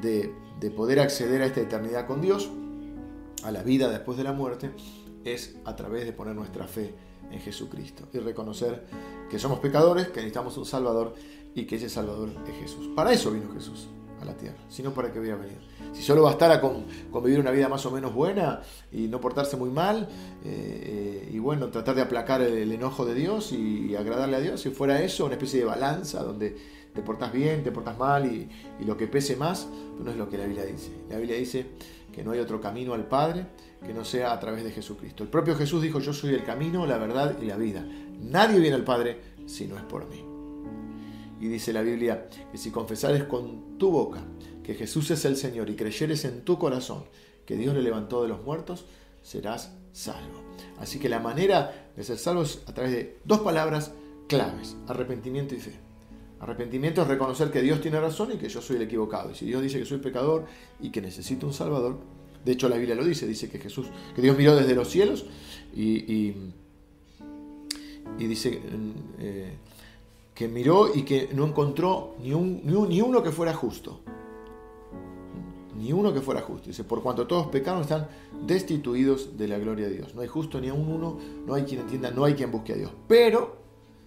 de, 0.03 0.31
poder 0.77 1.01
acceder 1.01 1.41
a 1.41 1.47
esta 1.47 1.61
eternidad 1.63 2.07
con 2.07 2.21
Dios, 2.21 2.51
a 3.45 3.51
la 3.51 3.63
vida 3.63 3.91
después 3.91 4.19
de 4.19 4.25
la 4.25 4.33
muerte, 4.33 4.71
es 5.25 5.57
a 5.65 5.75
través 5.75 6.05
de 6.05 6.13
poner 6.13 6.35
nuestra 6.35 6.67
fe 6.67 6.95
en 7.31 7.41
Jesucristo 7.41 8.09
y 8.13 8.19
reconocer 8.19 8.85
que 9.31 9.39
somos 9.39 9.59
pecadores, 9.59 10.09
que 10.09 10.17
necesitamos 10.17 10.59
un 10.59 10.67
Salvador 10.67 11.15
y 11.55 11.65
que 11.65 11.77
ese 11.77 11.89
Salvador 11.89 12.31
es 12.47 12.57
Jesús. 12.57 12.91
Para 12.95 13.13
eso 13.13 13.31
vino 13.31 13.51
Jesús 13.55 13.89
a 14.23 14.25
la 14.25 14.35
tierra, 14.35 14.57
sino 14.69 14.93
para 14.93 15.13
que 15.13 15.21
hubiera 15.21 15.37
venido. 15.37 15.61
Si 15.93 16.03
solo 16.03 16.23
bastara 16.23 16.61
con, 16.61 16.87
vivir 17.23 17.41
una 17.41 17.51
vida 17.51 17.69
más 17.69 17.85
o 17.87 17.91
menos 17.91 18.15
buena 18.15 18.63
y 18.91 19.09
no 19.09 19.21
portarse 19.21 19.57
muy 19.57 19.71
mal, 19.71 20.09
eh, 20.45 21.29
y 21.31 21.39
bueno, 21.39 21.69
tratar 21.69 21.95
de 21.95 22.03
aplacar 22.03 22.41
el, 22.41 22.73
enojo 22.73 23.05
de 23.05 23.15
Dios 23.15 23.53
y, 23.53 23.95
agradarle 23.95 24.37
a 24.37 24.41
Dios, 24.41 24.61
si 24.61 24.71
fuera 24.71 25.03
eso, 25.03 25.27
una 25.27 25.35
especie 25.35 25.61
de 25.61 25.67
balanza 25.67 26.23
donde 26.23 26.57
te 26.95 27.03
portas 27.03 27.33
bien, 27.33 27.63
te 27.63 27.71
portas 27.73 27.99
mal 27.99 28.27
y, 28.27 28.49
lo 28.85 28.97
que 28.97 29.07
pese 29.07 29.37
más, 29.37 29.69
no 30.03 30.11
es 30.11 30.17
lo 30.17 30.29
que 30.29 30.39
la 30.39 30.47
Biblia 30.47 30.65
dice. 30.65 30.91
La 31.11 31.19
Biblia 31.19 31.37
dice 31.37 31.67
que 32.13 32.23
no 32.23 32.33
hay 32.33 32.41
otro 32.41 32.61
camino 32.61 32.95
al 32.95 33.07
Padre 33.07 33.47
que 33.85 33.93
no 33.93 34.05
sea 34.05 34.33
a 34.33 34.41
través 34.41 34.65
de 34.65 34.71
Jesucristo. 34.71 35.23
El 35.23 35.29
propio 35.29 35.57
Jesús 35.57 35.83
dijo, 35.83 35.99
yo 35.99 36.13
soy 36.13 36.35
el 36.35 36.45
camino, 36.45 36.87
la 36.87 36.99
verdad 36.99 37.37
y 37.41 37.47
la 37.47 37.57
vida. 37.57 37.85
Nadie 38.21 38.61
viene 38.61 38.77
al 38.77 38.85
Padre 38.85 39.21
si 39.47 39.67
no 39.67 39.77
es 39.77 39.83
por 39.83 40.09
mí. 40.09 40.32
Y 41.43 41.49
dice 41.49 41.73
la 41.73 41.83
Biblia 41.83 42.29
que 42.53 42.57
si 42.57 42.71
confesares 42.71 43.25
con 43.25 43.77
tu 43.77 43.91
boca 43.91 44.23
que 44.63 44.75
Jesús 44.75 45.11
es 45.11 45.25
el 45.25 45.37
Señor 45.37 45.69
y 45.71 45.75
creyeres 45.75 46.25
en 46.25 46.43
tu 46.43 46.57
corazón 46.57 47.03
que 47.45 47.57
Dios 47.57 47.75
le 47.75 47.83
levantó 47.83 48.23
de 48.23 48.29
los 48.29 48.45
muertos, 48.45 48.85
serás 49.23 49.73
salvo. 49.93 50.41
Así 50.79 51.01
que 51.01 51.09
la 51.09 51.19
manera 51.19 51.91
de 51.97 52.05
ser 52.05 52.17
salvo 52.17 52.43
es 52.43 52.63
a 52.69 52.73
través 52.73 52.93
de 52.93 53.19
dos 53.25 53.41
palabras 53.41 53.91
claves, 54.29 54.77
arrepentimiento 54.87 55.57
y 55.57 55.59
fe. 55.59 55.73
Arrepentimiento 56.39 57.03
es 57.03 57.09
reconocer 57.09 57.51
que 57.51 57.61
Dios 57.61 57.81
tiene 57.81 57.99
razón 57.99 58.31
y 58.31 58.37
que 58.37 58.49
yo 58.49 58.63
soy 58.63 58.77
el 58.77 58.83
equivocado. 58.83 59.33
Y 59.33 59.35
si 59.35 59.45
Dios 59.45 59.63
dice 59.63 59.81
que 59.81 59.85
soy 59.85 59.99
pecador 59.99 60.47
y 60.79 60.91
que 60.91 61.03
necesito 61.03 61.49
un 61.49 61.53
Salvador, 61.53 61.99
de 62.45 62.53
hecho 62.53 62.69
la 62.69 62.77
Biblia 62.77 62.95
lo 62.95 63.05
dice, 63.05 63.27
dice 63.27 63.51
que 63.51 63.59
Jesús, 63.59 63.89
que 64.15 64.23
Dios 64.23 64.39
miró 64.39 64.55
desde 64.55 64.77
los 64.77 64.89
cielos 64.89 65.27
y, 65.75 65.91
y, 66.09 66.53
dice 68.17 68.61
eh, 69.19 69.57
que 70.43 70.49
miró 70.49 70.93
y 70.93 71.03
que 71.03 71.29
no 71.33 71.47
encontró 71.47 72.17
ni, 72.21 72.33
un, 72.33 72.63
ni, 72.65 73.01
uno 73.01 73.23
que 73.23 73.31
fuera 73.31 73.55
justo. 73.55 74.01
Ni 75.77 75.93
uno 75.93 76.13
que 76.13 76.21
fuera 76.21 76.41
justo. 76.41 76.67
Dice, 76.67 76.83
por 76.83 77.01
cuanto 77.01 77.29
todos 77.29 77.47
pecaron 77.47 77.83
están 77.83 78.09
destituidos 78.45 79.39
de 79.39 79.47
la 79.47 79.59
gloria 79.59 79.87
de 79.87 79.95
Dios. 79.95 80.17
No 80.17 80.21
hay 80.21 80.27
justo 80.27 80.61
ni 80.61 80.69
a 80.69 80.75
un 80.75 80.89
uno, 80.89 81.17
no 81.47 81.55
hay 81.55 81.63
quien 81.63 81.83
entienda, 81.83 82.11
no 82.11 82.25
hay 82.25 82.35
quien 82.35 82.51
busque 82.51 82.73
a 82.73 82.77
Dios. 82.77 82.91
Pero 83.07 83.57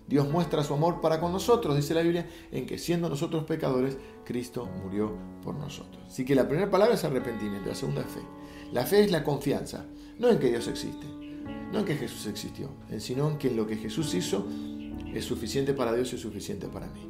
Dios 0.10 0.30
muestra 0.30 0.62
su 0.62 0.74
amor 0.74 1.00
para 1.00 1.22
con 1.22 1.32
nosotros, 1.32 1.74
dice 1.74 1.94
la 1.94 2.02
Biblia, 2.02 2.28
en 2.52 2.66
que 2.66 2.78
siendo 2.80 3.08
nosotros 3.08 3.46
pecadores, 3.46 3.98
Cristo 4.26 4.68
murió 4.84 5.14
por 5.42 5.56
nosotros. 5.56 6.04
Así 6.06 6.26
que 6.26 6.36
la 6.36 6.50
primera 6.50 6.70
palabra 6.70 6.96
es 6.96 7.04
arrepentimiento, 7.06 7.70
la 7.70 7.76
segunda 7.76 8.02
es 8.02 8.08
fe. 8.08 8.22
La 8.74 8.86
fe 8.86 9.06
es 9.06 9.10
la 9.10 9.24
confianza, 9.24 9.86
no 10.20 10.30
en 10.30 10.38
que 10.38 10.50
Dios 10.50 10.68
existe, 10.68 11.08
no 11.72 11.80
en 11.80 11.86
que 11.86 11.96
Jesús 11.96 12.28
existió, 12.28 12.72
sino 13.00 13.30
en 13.30 13.38
que 13.38 13.52
lo 13.52 13.66
que 13.66 13.78
Jesús 13.78 14.14
hizo 14.14 14.46
es 15.16 15.26
suficiente 15.26 15.74
para 15.74 15.94
Dios 15.94 16.14
y 16.14 16.18
suficiente 16.18 16.68
para 16.68 16.88
mí. 16.88 17.02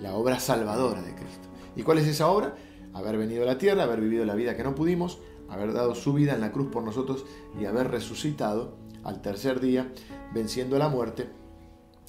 La 0.00 0.14
obra 0.14 0.40
salvadora 0.40 1.02
de 1.02 1.14
Cristo. 1.14 1.48
¿Y 1.76 1.82
cuál 1.82 1.98
es 1.98 2.06
esa 2.06 2.28
obra? 2.28 2.56
Haber 2.92 3.16
venido 3.16 3.42
a 3.42 3.46
la 3.46 3.58
tierra, 3.58 3.84
haber 3.84 4.00
vivido 4.00 4.24
la 4.24 4.34
vida 4.34 4.56
que 4.56 4.64
no 4.64 4.74
pudimos, 4.74 5.18
haber 5.48 5.72
dado 5.72 5.94
su 5.94 6.12
vida 6.12 6.34
en 6.34 6.40
la 6.40 6.52
cruz 6.52 6.68
por 6.70 6.82
nosotros 6.82 7.24
y 7.60 7.64
haber 7.64 7.90
resucitado 7.90 8.76
al 9.04 9.20
tercer 9.20 9.60
día, 9.60 9.92
venciendo 10.34 10.78
la 10.78 10.88
muerte, 10.88 11.28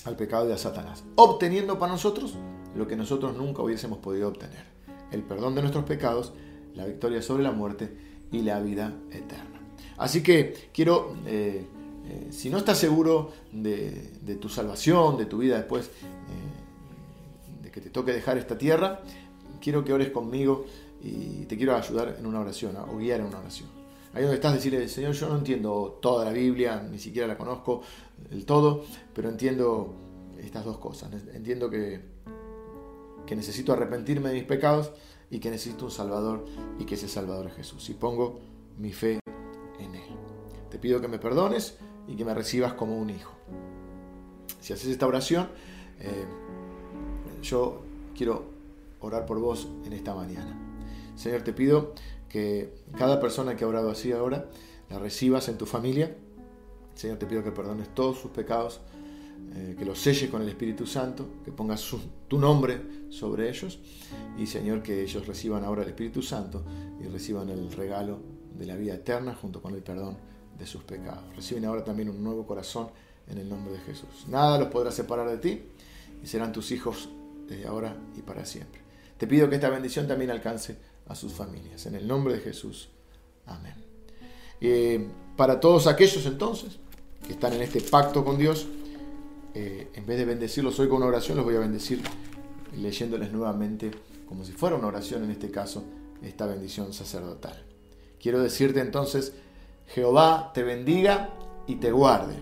al 0.05 0.15
pecado 0.15 0.47
de 0.47 0.57
Satanás, 0.57 1.03
obteniendo 1.15 1.79
para 1.79 1.91
nosotros 1.91 2.35
lo 2.75 2.87
que 2.87 2.95
nosotros 2.95 3.35
nunca 3.37 3.61
hubiésemos 3.61 3.99
podido 3.99 4.27
obtener, 4.27 4.65
el 5.11 5.23
perdón 5.23 5.55
de 5.55 5.61
nuestros 5.61 5.85
pecados, 5.85 6.33
la 6.75 6.85
victoria 6.85 7.21
sobre 7.21 7.43
la 7.43 7.51
muerte 7.51 7.95
y 8.31 8.41
la 8.41 8.59
vida 8.59 8.93
eterna. 9.11 9.61
Así 9.97 10.23
que 10.23 10.69
quiero 10.73 11.15
eh, 11.25 11.65
eh, 12.05 12.27
si 12.31 12.49
no 12.49 12.57
estás 12.57 12.77
seguro 12.77 13.31
de, 13.51 14.37
tu 14.39 14.49
salvación, 14.49 15.17
de 15.17 15.25
tu 15.25 15.37
vida 15.37 15.57
después 15.57 15.85
eh, 15.85 17.63
de 17.63 17.71
que 17.71 17.81
te 17.81 17.89
toque 17.89 18.11
dejar 18.11 18.37
esta 18.37 18.57
tierra, 18.57 19.01
quiero 19.61 19.85
que 19.85 19.93
ores 19.93 20.09
conmigo 20.09 20.65
y 21.01 21.45
te 21.45 21.57
quiero 21.57 21.75
ayudar 21.75 22.15
en 22.19 22.25
una 22.25 22.41
oración 22.41 22.75
o 22.75 22.97
guiar 22.97 23.21
en 23.21 23.27
una 23.27 23.39
oración. 23.39 23.69
Ahí 24.13 24.21
donde 24.21 24.35
estás, 24.35 24.53
decirle, 24.53 24.87
Señor, 24.87 25.13
yo 25.13 25.27
no 25.29 25.37
entiendo 25.37 25.97
toda 26.01 26.25
la 26.25 26.31
Biblia, 26.31 26.85
ni 26.89 26.99
siquiera 26.99 27.27
la 27.27 27.37
conozco 27.37 27.81
del 28.29 28.45
todo, 28.45 28.85
pero 29.13 29.29
entiendo 29.29 29.95
estas 30.39 30.65
dos 30.65 30.77
cosas. 30.77 31.11
Entiendo 31.33 31.69
que, 31.69 31.99
que 33.25 33.35
necesito 33.35 33.73
arrepentirme 33.73 34.29
de 34.29 34.35
mis 34.35 34.43
pecados 34.43 34.91
y 35.31 35.39
que 35.39 35.49
necesito 35.49 35.85
un 35.85 35.91
Salvador 35.91 36.45
y 36.77 36.85
que 36.85 36.93
ese 36.93 37.07
Salvador 37.07 37.47
es 37.47 37.53
Jesús. 37.53 37.89
Y 37.89 37.95
pongo 37.95 38.39
mi 38.77 38.93
fe 38.93 39.19
en 39.79 39.95
Él. 39.95 40.15
Te 40.69 40.77
pido 40.77 41.01
que 41.01 41.07
me 41.07 41.17
perdones 41.17 41.79
y 42.07 42.15
que 42.15 42.25
me 42.25 42.33
recibas 42.33 42.73
como 42.73 42.97
un 42.97 43.09
hijo. 43.09 43.33
Si 44.59 44.73
haces 44.73 44.87
esta 44.87 45.07
oración, 45.07 45.49
eh, 45.99 46.25
yo 47.41 47.81
quiero 48.15 48.45
orar 48.99 49.25
por 49.25 49.39
vos 49.39 49.67
en 49.85 49.93
esta 49.93 50.13
mañana. 50.13 50.57
Señor, 51.15 51.41
te 51.41 51.53
pido 51.53 51.93
que 52.29 52.73
cada 52.97 53.19
persona 53.19 53.55
que 53.55 53.63
ha 53.63 53.67
orado 53.67 53.91
así 53.91 54.11
ahora, 54.11 54.49
la 54.89 54.99
recibas 54.99 55.49
en 55.49 55.57
tu 55.57 55.65
familia. 55.65 56.15
Señor, 56.95 57.17
te 57.17 57.25
pido 57.25 57.43
que 57.43 57.51
perdones 57.51 57.93
todos 57.93 58.17
sus 58.17 58.31
pecados, 58.31 58.81
eh, 59.55 59.75
que 59.77 59.85
los 59.85 59.99
selles 59.99 60.29
con 60.29 60.41
el 60.41 60.49
Espíritu 60.49 60.85
Santo, 60.85 61.27
que 61.43 61.51
pongas 61.51 61.85
tu 62.27 62.39
nombre 62.39 62.81
sobre 63.09 63.49
ellos. 63.49 63.79
Y 64.37 64.47
Señor, 64.47 64.81
que 64.81 65.03
ellos 65.03 65.27
reciban 65.27 65.63
ahora 65.63 65.83
el 65.83 65.89
Espíritu 65.89 66.21
Santo 66.21 66.63
y 67.01 67.07
reciban 67.07 67.49
el 67.49 67.71
regalo 67.71 68.19
de 68.57 68.65
la 68.65 68.75
vida 68.75 68.95
eterna 68.95 69.35
junto 69.35 69.61
con 69.61 69.73
el 69.73 69.83
perdón 69.83 70.32
de 70.57 70.65
sus 70.65 70.83
pecados. 70.83 71.23
Reciben 71.35 71.65
ahora 71.65 71.83
también 71.83 72.09
un 72.09 72.23
nuevo 72.23 72.45
corazón 72.45 72.89
en 73.27 73.37
el 73.37 73.49
nombre 73.49 73.73
de 73.73 73.79
Jesús. 73.79 74.25
Nada 74.27 74.57
los 74.57 74.67
podrá 74.67 74.91
separar 74.91 75.29
de 75.29 75.37
ti 75.37 75.61
y 76.23 76.27
serán 76.27 76.51
tus 76.51 76.71
hijos 76.71 77.09
desde 77.47 77.67
ahora 77.67 77.95
y 78.15 78.21
para 78.21 78.45
siempre. 78.45 78.81
Te 79.17 79.27
pido 79.27 79.49
que 79.49 79.55
esta 79.55 79.69
bendición 79.69 80.07
también 80.07 80.31
alcance 80.31 80.77
a 81.07 81.15
sus 81.15 81.33
familias. 81.33 81.85
En 81.85 81.95
el 81.95 82.07
nombre 82.07 82.33
de 82.33 82.39
Jesús. 82.39 82.89
Amén. 83.45 83.75
Eh, 84.61 85.07
para 85.35 85.59
todos 85.59 85.87
aquellos 85.87 86.25
entonces 86.25 86.79
que 87.25 87.33
están 87.33 87.53
en 87.53 87.61
este 87.61 87.81
pacto 87.81 88.23
con 88.23 88.37
Dios, 88.37 88.67
eh, 89.53 89.89
en 89.93 90.05
vez 90.05 90.17
de 90.17 90.25
bendecirlos 90.25 90.79
hoy 90.79 90.87
con 90.87 90.97
una 90.97 91.07
oración, 91.07 91.37
los 91.37 91.45
voy 91.45 91.55
a 91.55 91.59
bendecir 91.59 92.01
leyéndoles 92.75 93.31
nuevamente, 93.31 93.91
como 94.27 94.43
si 94.43 94.51
fuera 94.51 94.75
una 94.75 94.87
oración 94.87 95.23
en 95.23 95.31
este 95.31 95.51
caso, 95.51 95.83
esta 96.21 96.45
bendición 96.45 96.93
sacerdotal. 96.93 97.63
Quiero 98.19 98.41
decirte 98.41 98.79
entonces 98.79 99.33
Jehová 99.87 100.51
te 100.53 100.63
bendiga 100.63 101.29
y 101.67 101.75
te 101.75 101.91
guarde. 101.91 102.35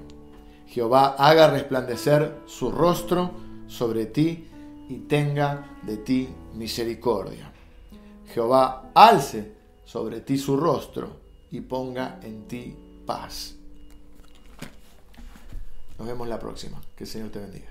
Jehová 0.68 1.16
haga 1.18 1.50
resplandecer 1.50 2.40
su 2.46 2.72
rostro 2.72 3.32
sobre 3.68 4.06
ti 4.06 4.48
y 4.88 5.00
tenga 5.00 5.78
de 5.84 5.98
ti 5.98 6.30
misericordia. 6.54 7.52
Jehová 8.34 8.92
alce 8.94 9.54
sobre 9.86 10.22
ti 10.22 10.38
su 10.38 10.56
rostro 10.56 11.10
y 11.52 11.62
ponga 11.62 12.20
en 12.24 12.48
ti 12.48 12.76
paz. 13.06 13.56
Nos 15.98 16.08
vemos 16.08 16.28
la 16.28 16.40
próxima. 16.40 16.82
Que 16.96 17.04
el 17.04 17.10
Señor 17.10 17.30
te 17.30 17.40
bendiga. 17.40 17.71